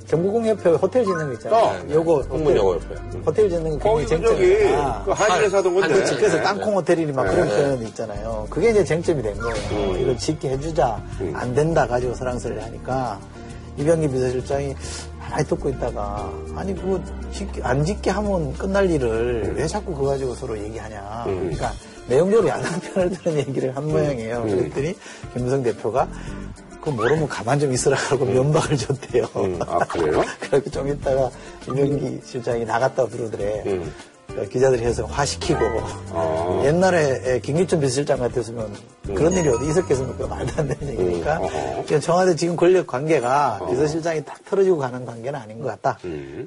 [0.08, 1.64] 경구공 옆에 호텔 짓는 거 있잖아요.
[1.64, 3.18] 어, 요거 홍문여고 호텔, 옆에.
[3.26, 5.04] 호텔 짓는 거 굉장히 쟁점이다.
[5.04, 5.94] 그 한일에서 하던 건데.
[5.96, 6.16] 그렇지.
[6.18, 8.46] 그래서 네, 땅콩 호텔이니 막 그런 표현 있잖아요.
[8.50, 9.98] 그게 이제 쟁점이 된 거예요.
[9.98, 11.02] 이걸 짓게 해주자.
[11.34, 13.20] 안 된다 가지고 설랑설을 하니까
[13.78, 14.76] 이병기 비서실장이
[15.32, 17.00] 많이 듣고 있다가 아니 그거
[17.32, 21.24] 짓게, 안 짓게 하면 끝날 일을 왜 자꾸 그거 가지고 서로 얘기하냐.
[21.26, 21.72] 그러니까
[22.08, 24.44] 내용적으로 야당 편을 드는 얘기를 한 모양이에요.
[24.44, 24.96] 그랬더니
[25.34, 26.08] 김무성 대표가
[26.80, 29.26] 그거 모르면 가만 좀 있으라 하고 면박을 줬대요.
[29.66, 30.24] 아 그래요?
[30.40, 31.32] 그렇게 좀 있다가
[31.68, 33.64] 이명기 실장이 나갔다 들어오더래.
[33.66, 33.94] 음.
[34.28, 35.60] 그 기자들이 해서 화시키고
[36.12, 36.62] 아.
[36.66, 38.68] 옛날에 김기춘 비서실장 같았으면
[39.06, 40.28] 그런 일이 어디 있었겠습니까?
[40.28, 41.38] 말도 안 되는 얘기니까.
[41.38, 41.48] 음.
[41.86, 45.98] 그러니까 청와대 지금 권력 관계가 비서실장이 딱 털어지고 가는 관계는 아닌 것 같다.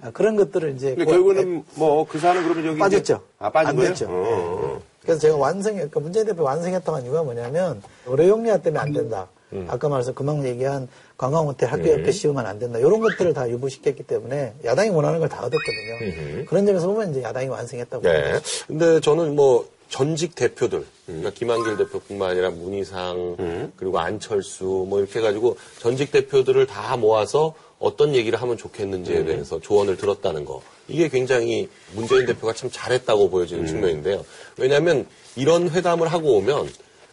[0.02, 3.14] 아, 그런 것들을 이제 근데 곧- 결국에는 뭐그 사안은 그러면 저기 빠졌죠.
[3.14, 3.88] 이제- 아 빠진 안 거예요?
[3.90, 4.06] 됐죠.
[4.06, 4.80] 어, 어.
[5.08, 9.28] 그래서 제가 완성했, 그러니까 문재인 대표 완성했던 이유가 뭐냐면, 의료용리화 때문에 안 된다.
[9.54, 9.64] 음.
[9.70, 12.78] 아까 말해서 금방 얘기한 관광호텔 학교 옆에 씌우면 안 된다.
[12.78, 16.44] 이런 것들을 다 유보시켰기 때문에 야당이 원하는 걸 다 얻었거든요.
[16.44, 18.02] 그런 점에서 보면 이제 야당이 완성했다고.
[18.02, 18.22] 네.
[18.22, 18.40] 봅니다.
[18.66, 25.56] 근데 저는 뭐 전직 대표들, 그러니까 김한길 대표뿐만 아니라 문희상 그리고 안철수 뭐 이렇게 해가지고
[25.78, 30.62] 전직 대표들을 다 모아서 어떤 얘기를 하면 좋겠는지에 대해서 조언을 들었다는 거.
[30.88, 34.24] 이게 굉장히 문재인 대표가 참 잘했다고 보여지는 측면인데요.
[34.56, 36.68] 왜냐하면 이런 회담을 하고 오면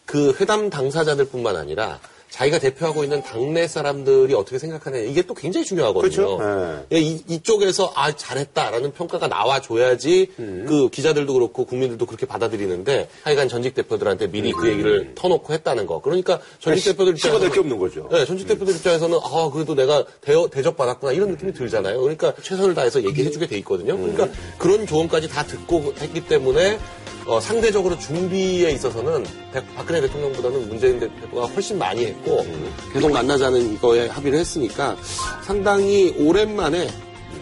[0.06, 2.00] 그 회담 당사자들뿐만 아니라
[2.36, 6.12] 자기가 대표하고 있는 당내 사람들이 어떻게 생각하냐 이게 또 굉장히 중요하거든요.
[6.38, 6.86] 그렇죠.
[6.92, 10.32] 예, 이, 이쪽에서 아 잘했다라는 평가가 나와줘야지
[10.68, 16.02] 그 기자들도 그렇고 국민들도 그렇게 받아들이는데 하여간 전직 대표들한테 미리 그 얘기를 터놓고 했다는 거.
[16.02, 18.10] 그러니까 전직 대표들 씹어댈 게 입장에서는 없는 거죠.
[18.12, 22.02] 네, 전직 대표들 입장에서는 아 그래도 내가 대, 대접 받았구나 이런 느낌이 들잖아요.
[22.02, 23.96] 그러니까 최선을 다해서 얘기해주게 돼 있거든요.
[23.98, 26.80] 그러니까 그런 조언까지 다 듣고 했기 때문에
[27.28, 32.25] 어, 상대적으로 준비에 있어서는 대- 박근혜 대통령보다는 문재인 대표가 훨씬 많이 했고
[32.94, 34.96] 계속 만나자는 이거에 합의를 했으니까
[35.44, 36.90] 상당히 오랜만에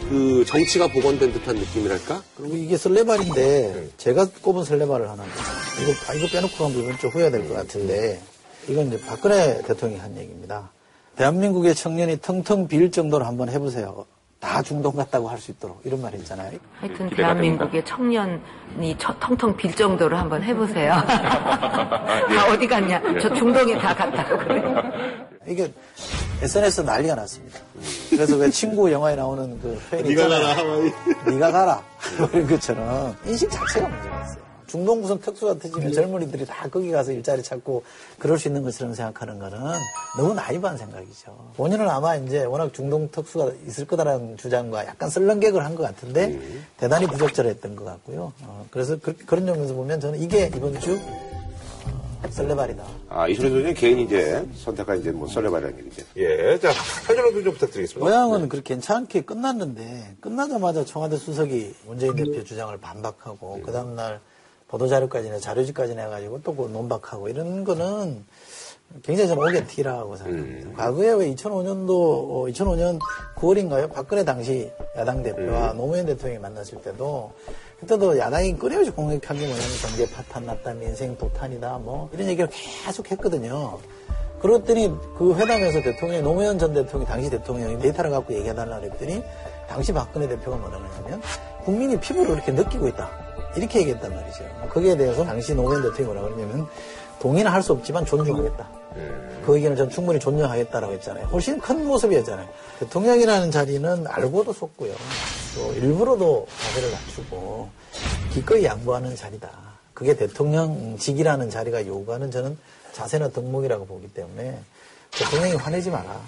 [0.10, 2.22] 그 정치가 복원된 듯한 느낌이랄까?
[2.38, 5.24] 그리고 이게 설레발인데 제가 꼽은 설레발을 하나
[5.82, 8.22] 이거 아, 이거 빼놓고 가면 이건 좀 후회될 것 같은데
[8.68, 10.72] 이건 이제 박근혜 대통령이 한 얘기입니다.
[11.16, 14.06] 대한민국의 청년이 텅텅 빌 정도로 한번 해보세요.
[14.44, 16.60] 다 중동 갔다고 할 수 있도록 이런 말 했잖아요.
[16.82, 20.94] 하여튼 대한민국의 청년이 처- 텅텅 빌 정도로 한번 해보세요.
[20.94, 23.02] 다 어디 갔냐?
[23.22, 24.62] 저 중동에 다 갔다고 그래.
[25.48, 25.72] 이게
[26.42, 27.60] SNS 난리가 났습니다.
[28.10, 30.92] 그래서 왜 친구 영화에 나오는 그 표현이 있잖아요.
[31.26, 31.82] 네가 가라.
[32.34, 34.44] 이런 것처럼 인식 자체가 문제가 있어요.
[34.74, 37.84] 중동 무슨 특수가 터지면 젊은이들이 다 거기 가서 일자리 찾고
[38.18, 39.60] 그럴 수 있는 것처럼 생각하는 거는
[40.18, 41.52] 너무 나이브한 생각이죠.
[41.58, 46.40] 본인은 아마 이제 워낙 중동 특수가 있을 거다라는 주장과 약간 설렁객을 한 것 같은데
[46.78, 48.34] 대단히 부적절했던 것 같고요.
[48.42, 52.84] 어, 그래서 그, 런 점에서 보면 저는 이게 이번 주 어, 설레발이다.
[53.10, 56.04] 아, 이소리 소장님 개인이 이제 선택한 이제 뭐 썰려봐라는 얘기죠.
[56.18, 56.58] 예.
[56.60, 56.72] 자,
[57.06, 58.00] 설정도 좀 부탁드리겠습니다.
[58.00, 64.20] 모양은 그렇게 괜찮게 끝났는데 끝나자마자 청와대 수석이 문재인 대표 주장을 반박하고 그 다음날
[64.74, 68.24] 보도자료까지나 자료지까지 내가지고 또 그 논박하고 이런 거는
[69.04, 70.72] 굉장히 저는 오게 티라고 생각합니다.
[70.78, 73.00] 과거에 왜 2005년도 2005년
[73.36, 73.92] 9월인가요?
[73.92, 77.32] 박근혜 당시 야당 대표와 노무현 대통령이 만났을 때도
[77.80, 82.48] 그때도 야당이 끊임없이 공격한 게 뭐냐면 경제 파탄 났다, 민생 도탄이다, 뭐 이런 얘기를
[82.86, 83.80] 계속 했거든요.
[84.42, 89.24] 그랬더니 그 회담에서 대통령이 노무현 전 대통령이 당시 대통령이 데이터를 갖고 얘기해달라 그랬더니
[89.68, 91.22] 당시 박근혜 대표가 뭐라 그러냐면
[91.64, 93.23] 국민이 피부로 이렇게 느끼고 있다.
[93.56, 94.44] 이렇게 얘기했단 말이죠.
[94.70, 96.68] 거기에 대해서 당시 노무현 대통령이 뭐라 그러냐면
[97.20, 98.70] 동의는 할 수 없지만 존중하겠다.
[99.46, 101.26] 그 의견을 전 충분히 존중하겠다라고 했잖아요.
[101.28, 102.48] 훨씬 큰 모습이었잖아요.
[102.80, 104.94] 대통령이라는 자리는 알고도 속고요.
[105.56, 107.70] 또 일부러도 자세를 낮추고
[108.34, 109.50] 기꺼이 양보하는 자리다.
[109.94, 112.58] 그게 대통령직이라는 자리가 요구하는 저는
[112.94, 114.60] 자세나 덕목이라고 보기 때문에
[115.12, 116.20] 대통령이 화내지 마라.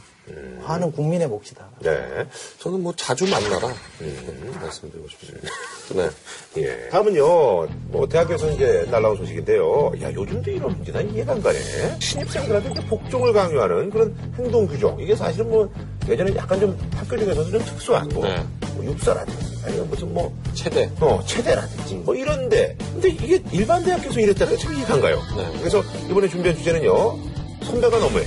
[0.63, 1.65] 화는 국민의 몫이다.
[1.81, 2.25] 네.
[2.59, 3.67] 저는 뭐 자주 만나라
[4.01, 5.49] 음, 말씀드리고 싶습니다.
[5.93, 6.09] 네.
[6.57, 6.89] 예.
[6.89, 9.91] 다음은요, 뭐, 대학교에서 이제 날라온 소식인데요.
[10.01, 11.59] 야, 요즘도 이런 문제 난 이해가 안 가네.
[11.99, 14.99] 신입생들한테 이제 복종을 강요하는 그런 행동 규정.
[14.99, 15.71] 이게 사실은 뭐,
[16.09, 18.43] 예전에 약간 좀 학교 중에서도 좀 특수하고, 네.
[18.73, 20.89] 뭐, 육사라든지, 아니면 무슨 뭐, 최대.
[20.99, 22.75] 어, 체대라든지, 뭐 이런데.
[22.93, 25.21] 근데 이게 일반 대학교에서 이랬다는 게 참 이해가 안 가요.
[25.37, 25.59] 네.
[25.59, 27.15] 그래서 이번에 준비한 주제는요,
[27.63, 28.25] 선배가 너무해.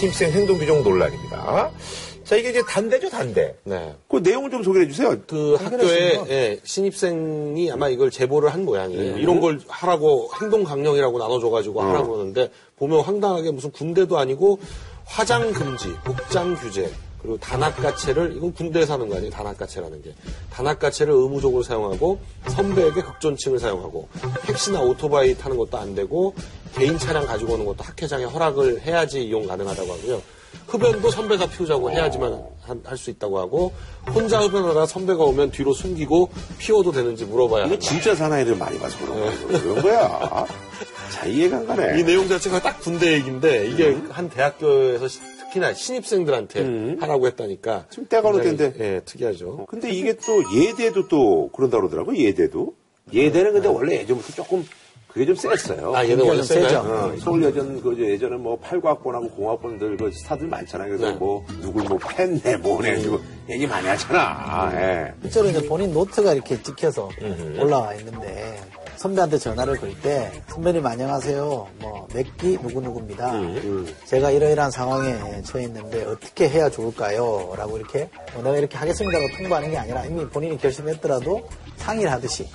[0.00, 1.70] 신입생 행동 규정 논란입니다.
[2.24, 3.54] 자, 이게 이제 단대죠, 단대.
[3.64, 3.94] 네.
[4.08, 5.14] 그 내용을 좀 소개해 주세요.
[5.26, 6.22] 그 학교에.
[6.30, 9.18] 예, 신입생이 아마 이걸 제보를 한 모양이에요.
[9.18, 14.58] 이런 걸 하라고 행동 강령이라고 나눠줘가지고 하라고 그러는데 보면 황당하게 무슨 군대도 아니고
[15.04, 16.90] 화장 금지, 복장 규제,
[17.22, 19.30] 그리고 단합가채를 이건 군대에서 하는 거 아니에요?
[19.30, 20.14] 단합가채라는 게
[20.50, 24.08] 단합가채를 의무적으로 사용하고 선배에게 극존칭을 사용하고
[24.46, 26.34] 택시나 오토바이 타는 것도 안 되고
[26.74, 30.22] 개인 차량 가지고 오는 것도 학회장에 허락을 해야지 이용 가능하다고 하고요.
[30.66, 32.42] 흡연도 선배가 피우자고 해야지만
[32.84, 33.72] 할 수 있다고 하고
[34.14, 37.76] 혼자 흡연하다가 선배가 오면 뒤로 숨기고 피워도 되는지 물어봐야 한다.
[37.80, 39.32] 진짜 사나이를 많이 봐서 그런 거야.
[39.60, 40.46] 그런 거야.
[41.12, 41.98] 자, 이해가 안 가네.
[41.98, 45.20] 이 내용 자체가 딱 군대 얘기인데 이게 한 대학교에서 시-
[45.50, 48.72] 특히나 신입생들한테 하라고 했다니까 지금 때가 어느 때인데.
[48.78, 49.66] 예, 특이하죠.
[49.68, 52.16] 근데 이게 또 예대도 또 그런다 그러더라고요.
[52.16, 52.74] 예대도.
[53.12, 54.64] 예대는 근데 원래 예전부터 조금
[55.08, 55.92] 그게 좀 셌어요.
[55.96, 56.78] 아, 얘는 원래 세죠.
[56.78, 60.88] 어, 서울 예전 그 예전에 뭐 팔과학번하고 공학번들 그 스타들 많잖아요.
[60.88, 61.18] 그래서 네.
[61.18, 64.70] 뭐 누굴 뭐 팬네 뭐네 그 얘기 많이 하잖아.
[64.74, 65.12] 예.
[65.22, 67.08] 실제로 이제 본인 노트가 이렇게 찍혀서
[67.58, 68.60] 올라와 있는데
[69.00, 71.68] 선배한테 전화를 걸 때 선배님 안녕하세요.
[71.78, 73.32] 뭐 맥기 누구누구입니다.
[74.04, 77.54] 제가 이러이러한 상황에 처해 있는데 어떻게 해야 좋을까요?
[77.56, 82.46] 라고 이렇게 뭐 내가 이렇게 하겠습니다고 통보하는 게 아니라 이미 본인이 결심했더라도 상의를 하듯이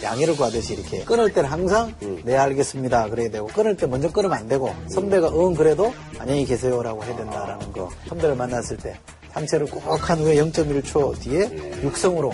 [0.00, 1.92] 양해를 구하듯이 이렇게 끊을 때는 항상
[2.24, 7.02] 네 알겠습니다 그래야 되고 끊을 때 먼저 끊으면 안 되고 선배가 응 그래도 안녕히 계세요라고
[7.02, 8.96] 해야 된다라는 거 선배를 만났을 때
[9.32, 12.32] 상체를 꼭 한 후에 0.1초 뒤에 육성으로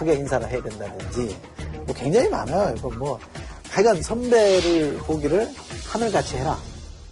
[0.00, 1.36] 크게 인사를 해야 된다든지
[1.84, 3.20] 뭐 굉장히 많아요 이거 뭐
[3.68, 5.46] 하여간 선배를 보기를
[5.86, 6.58] 하늘같이 해라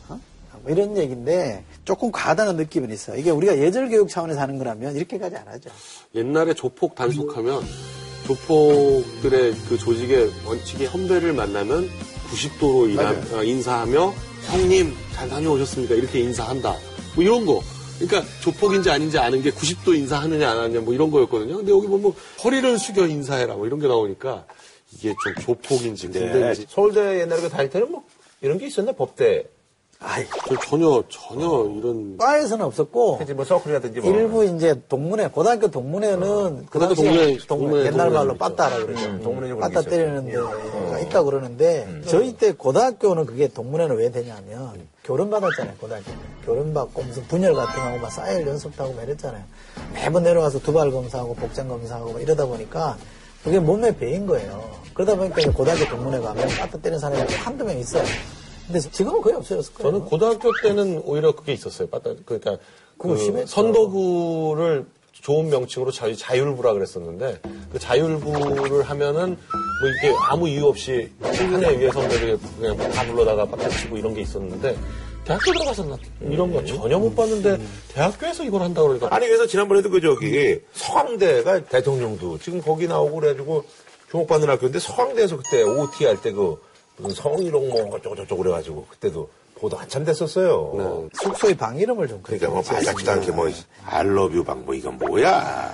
[0.08, 0.18] 어?
[0.62, 5.36] 뭐 이런 얘기인데 조금 과하다는 느낌은 있어요 이게 우리가 예절 교육 차원에서 하는 거라면 이렇게까지
[5.36, 5.68] 안 하죠
[6.14, 7.62] 옛날에 조폭 단속하면
[8.26, 11.88] 조폭들의 그 조직의 원칙이 선배를 만나면
[12.30, 13.42] 90도로 맞아요.
[13.42, 14.14] 인사하며
[14.46, 15.94] 형님 잘 다녀오셨습니까?
[15.94, 16.74] 이렇게 인사한다.
[17.14, 17.62] 뭐 이런 거.
[17.98, 21.56] 그러니까 조폭인지 아닌지 아는 게 90도 인사하느냐 안 하느냐 뭐 이런 거였거든요.
[21.56, 22.12] 근데 여기 보면
[22.44, 24.46] 허리를 숙여 인사해라 뭐 이런 게 나오니까
[24.92, 26.20] 이게 좀 조폭인지 네.
[26.20, 28.04] 군대인지 서울대 옛날에 그 다닐 때는 뭐
[28.40, 29.44] 이런 게 있었나 법대.
[30.00, 34.12] 아이, 저 전혀 전혀 이런 과에서는 없었고 이제 뭐 서클이라든지 뭐.
[34.12, 38.76] 일부 이제 동문회 고등학교 동문회는 그 고등학교 당시에 동문회, 동- 동문회, 옛날 말로 동문회 빠따라
[38.76, 39.06] 그러죠.
[39.06, 44.12] 음, 동문회 그런 빠따 게 때리는 데가 있다 그러는데 저희 때 고등학교는 그게 동문회는 왜
[44.12, 46.04] 되냐면 교련 받았잖아요 고등학교.
[46.04, 46.12] 때
[46.46, 49.42] 교련 받고 무슨 분열 같은 거 하고 막 사일 연습도 하고 막 이랬잖아요.
[49.94, 52.96] 매번 내려가서 두발 검사하고 복장 검사하고 막 이러다 보니까
[53.42, 54.62] 그게 몸에 배인 거예요.
[54.94, 58.04] 그러다 보니까 이제 고등학교 동문회 가면 빠따 때리는 사람이 꼭 한두 명 있어요
[58.68, 61.88] 근데 지금은 거의 없어졌을 거예요 저는 고등학교 때는 오히려 그게 있었어요.
[61.88, 62.58] 빠따 그러니까
[62.98, 63.44] 그.
[63.46, 67.40] 선도부를 좋은 명칭으로 자유, 자율부라 그랬었는데
[67.72, 73.68] 그 자율부를 하면은 뭐 이게 아무 이유 없이 한해 위에 선배들 그냥 다 불러다가 빠따
[73.68, 74.76] 치고 이런 게 있었는데
[75.24, 77.58] 대학교 들어가서 나 이런 거 전혀 못 봤는데
[77.94, 83.64] 대학교에서 이걸 한다 그러니까 아니 그래서 지난번에도 그 저기 서강대가 대통령도 지금 거기 나오고 그래가지고
[84.10, 86.56] 주목받는 학교인데 서강대에서 그때 OT 할 때 그
[86.98, 91.08] 무슨 성희롱 뭐 어쩌고 저쩌고 그래가지고 그때도 보도 한참 됐었어요.
[91.14, 93.48] 숙소의 방 이름을 좀 그러니까 뭐 발작지도 않게 뭐
[93.84, 95.72] 알러뷰 방뭐 이건 뭐야.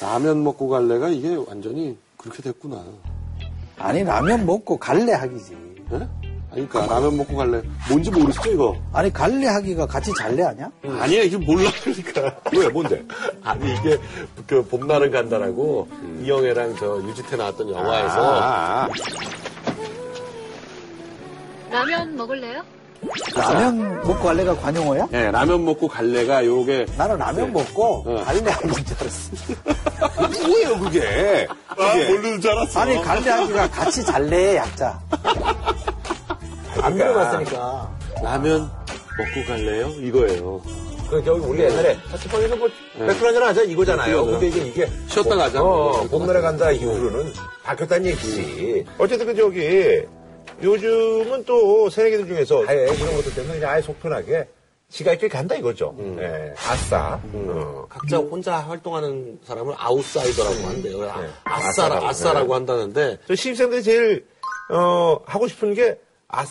[0.00, 2.82] 라면 먹고 갈래가 이게 완전히 그렇게 됐구나.
[3.78, 5.56] 아니 라면 먹고 갈래 하기지.
[5.92, 5.96] 예?
[6.52, 7.60] 아니, 그러니까 라면 먹고 갈래.
[7.90, 8.76] 뭔지 모르시죠 이거?
[8.94, 10.70] 아니 갈래 하기가 같이 잘래 아니야?
[10.82, 12.40] 아니야 이게 몰라 그러니까.
[12.56, 13.04] 왜 뭔데?
[13.42, 13.98] 아니 이게
[14.46, 15.86] 그 봄날은 간다라고
[16.22, 18.88] 이영애랑 저 유지태 나왔던 영화에서 아,
[21.70, 22.62] 라면 먹을래요?
[23.34, 25.06] 라면 먹고 갈래가 관용어야?
[25.12, 28.24] 예, 라면 먹고 갈래가 요게 나는 라면 먹고 어.
[28.24, 29.30] 갈래 하기인 줄 알았어.
[30.48, 31.46] 뭐예요 그게?
[31.68, 32.08] 그게.
[32.08, 32.80] 모르는 줄 알았어.
[32.80, 34.98] 아니 갈래 하기가 같이 잘래 약자.
[36.80, 37.96] 안 들어봤으니까.
[38.22, 38.70] 라면
[39.18, 39.88] 먹고 갈래요?
[40.00, 40.62] 이거예요.
[41.10, 44.24] 그 저기 우리 옛날에 학교방에서 뭐 맥주 한잔 하자 이거잖아요.
[44.26, 45.62] 근데 이제 이게 쉬었다 가자.
[45.62, 48.84] 어, 봄날에 간다 이후로는 바뀌었다는 얘기지.
[48.98, 50.02] 어쨌든 그 저기
[50.62, 54.48] 요즘은 또 새내기들 중에서 아예 그런 것들 때문에 그냥 아예 속 편하게
[54.88, 55.94] 지가 있게 간다 이거죠.
[56.20, 57.20] 예, 아싸.
[57.32, 57.86] 어.
[57.88, 61.10] 각자 혼자 활동하는 사람을 아웃사이더라고 한대요.
[61.10, 61.28] 아, 네.
[61.44, 62.06] 아 싸라, 아싸라고.
[62.06, 62.52] 아싸라고 네.
[62.52, 64.26] 한다는데 저 신입생들이 제일
[64.70, 66.50] 어, 하고 싶은 게 아싸.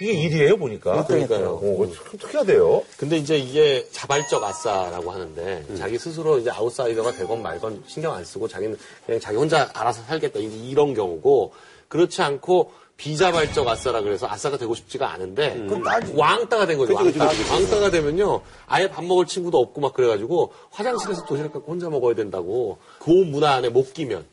[0.00, 1.04] 이게 일이에요 보니까.
[1.06, 1.50] 그러니까요.
[1.50, 2.82] 어, 그거 참 특이하대요.
[2.98, 8.48] 근데 이제 이게 자발적 아싸라고 하는데 자기 스스로 이제 아웃사이더가 되건 말건 신경 안 쓰고
[8.48, 11.52] 자기는 그냥 자기 혼자 알아서 살겠다 이런 경우고
[11.88, 15.66] 그렇지 않고 비자발적 아싸라 그래서 아싸가 되고 싶지가 않은데
[16.14, 16.94] 왕따가 된 거죠.
[16.94, 17.24] 왕따.
[17.52, 22.78] 왕따가 되면요 아예 밥 먹을 친구도 없고 막 그래가지고 화장실에서 도시락 갖고 혼자 먹어야 된다고
[23.00, 24.24] 그 문화 안에 못 끼면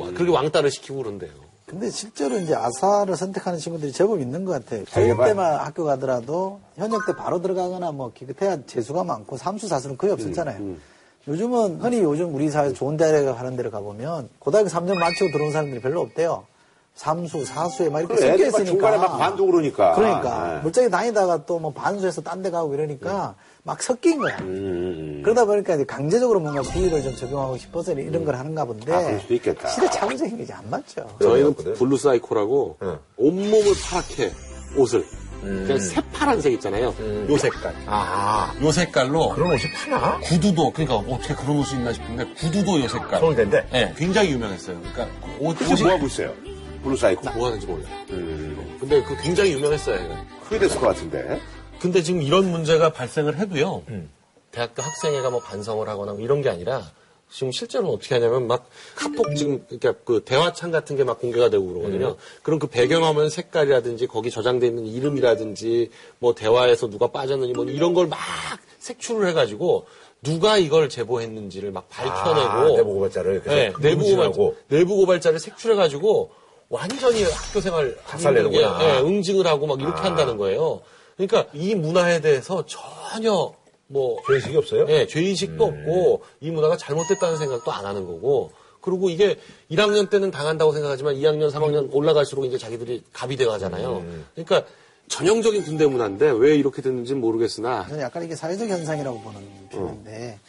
[0.00, 1.30] 와, 그렇게 왕따를 시키고 그런대요.
[1.66, 4.84] 근데 실제로 이제 아사를 선택하는 친구들이 제법 있는 것 같아요.
[4.92, 10.12] 교육 때만 학교 가더라도 현역 때 바로 들어가거나 뭐 기껏해야 재수가 많고 삼수 사수는 거의
[10.12, 10.76] 없었잖아요.
[11.26, 15.80] 요즘은 흔히 요즘 우리 사회에서 좋은 대학에 가는 데를 가보면 고등학교 3년 마치고 들어온 사람들이
[15.80, 16.46] 별로 없대요.
[16.94, 18.64] 삼수, 사수에 막 이렇게 섞여 있으니까.
[18.64, 19.94] 중간에 막 반도 그러니까.
[19.94, 20.54] 그러니까.
[20.54, 20.60] 네.
[20.62, 24.36] 물장에 다니다가 또 뭐 반수해서 딴 데 가고 이러니까 막 섞인 거야.
[24.42, 28.92] 음, 그러다 보니까 이제 강제적으로 뭔가 비위를 좀 적용하고 싶어서 이런 걸 하는가 본데.
[28.94, 29.68] 아, 그럴 수도 있겠다.
[29.68, 31.08] 시대 착오적인 게안 맞죠.
[31.20, 31.74] 저희는 그래요?
[31.74, 32.98] blue 사이코라고 응.
[33.16, 34.32] 온몸을 파랗게
[34.76, 35.04] 옷을
[35.40, 36.94] 그냥 새파란색 있잖아요.
[37.28, 37.74] 요 색깔.
[37.86, 40.18] 아, 요 색깔로 그런 옷이 파나?
[40.20, 43.20] 구두도 그러니까 어떻게 그런 옷이 있나 싶은데 구두도 요 색깔.
[43.20, 43.68] 서울대인데?
[43.72, 44.78] 네, 굉장히 유명했어요.
[44.80, 45.08] 그러니까
[45.40, 46.32] 옷, 옷이 뭐 하고 있어요?
[46.84, 47.30] blue 사이코.
[47.36, 47.86] 뭐 하는지 몰라요.
[48.10, 50.04] 음, 근데 그 굉장히 유명했어요.
[50.04, 50.24] 얘가.
[50.44, 51.40] 크게 됐을 것 같은데.
[51.80, 53.82] 근데 지금 이런 문제가 발생을 해도요.
[53.88, 54.10] 음.
[54.50, 56.82] 대학교 학생회가 뭐 반성을 하거나 뭐 이런 게 아니라
[57.30, 61.66] 지금 실제로는 어떻게 하냐면 막 카톡 지금 그러니까 그 대화창 같은 게 막 공개가 되고
[61.66, 62.08] 그러거든요.
[62.10, 62.14] 음.
[62.42, 68.06] 그럼 그 배경화면 색깔이라든지 거기 저장돼 있는 이름이라든지 뭐 대화에서 누가 빠졌느니 뭐 이런 걸
[68.06, 68.18] 막
[68.78, 69.86] 색출을 해가지고
[70.22, 74.56] 누가 이걸 제보했는지를 막 밝혀내고 아, 내부 고발자를 네, 내부 고발 응징하고.
[74.68, 76.30] 내부 고발자를 색출해가지고
[76.68, 78.78] 완전히 학교 생활 박살내는구나.
[78.82, 80.80] 예, 예, 응징을 하고 막 이렇게 한다는 거예요.
[81.16, 83.52] 그러니까 이 문화에 대해서 전혀
[83.86, 84.86] 뭐 죄의식이 없어요?
[84.88, 88.50] 예, 죄의식도 없고 이 문화가 잘못됐다는 생각도 안 하는 거고
[88.80, 89.38] 그리고 이게
[89.70, 94.04] 1학년 때는 당한다고 생각하지만 2학년, 3학년 올라갈수록 이제 자기들이 갑이 돼 가잖아요.
[94.34, 94.64] 그러니까
[95.08, 99.40] 전형적인 군대 문화인데 왜 이렇게 됐는지는 모르겠으나 저는 약간 이게 사회적 현상이라고 보는
[99.70, 100.48] 편인데 어,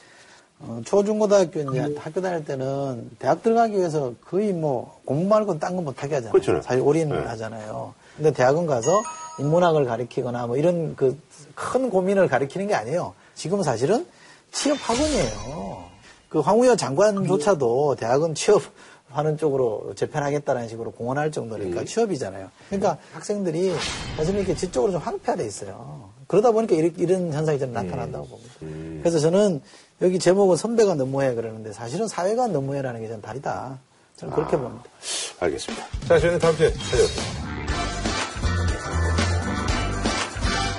[0.85, 6.31] 초중고등학교 이제 학교 다닐 때는 대학 들어가기 위해서 거의 뭐 공부 말고는 딴거 못하게 하잖아요.
[6.31, 6.61] 그렇죠.
[6.61, 7.93] 사실 올인하잖아요.
[8.17, 9.01] 근데 대학은 가서
[9.39, 11.17] 인문학을 가리키거나 뭐 이런 그
[11.55, 13.13] 큰 고민을 가리키는 게 아니에요.
[13.33, 14.05] 지금 사실은
[14.51, 15.85] 취업 학원이에요.
[16.29, 18.61] 그 황우여 장관조차도 대학은 취업
[19.09, 22.49] 하는 쪽으로 재편하겠다는 식으로 공언할 정도니까 취업이잖아요.
[22.67, 23.73] 그러니까 학생들이
[24.17, 26.09] 사실 이렇게 지적으로 좀 황폐화돼 있어요.
[26.27, 28.53] 그러다 보니까 이런, 이런 현상이 좀 나타난다고 봅니다.
[29.01, 29.61] 그래서 저는
[30.01, 33.79] 여기 제목은 선배가 너무해 그러는데 사실은 사회가 너무해라는 게 저는 다르다.
[34.17, 34.83] 저는 그렇게 봅니다.
[35.39, 35.85] 알겠습니다.
[36.07, 37.84] 자, 저희는 다음 주에 찾아뵙겠습니다.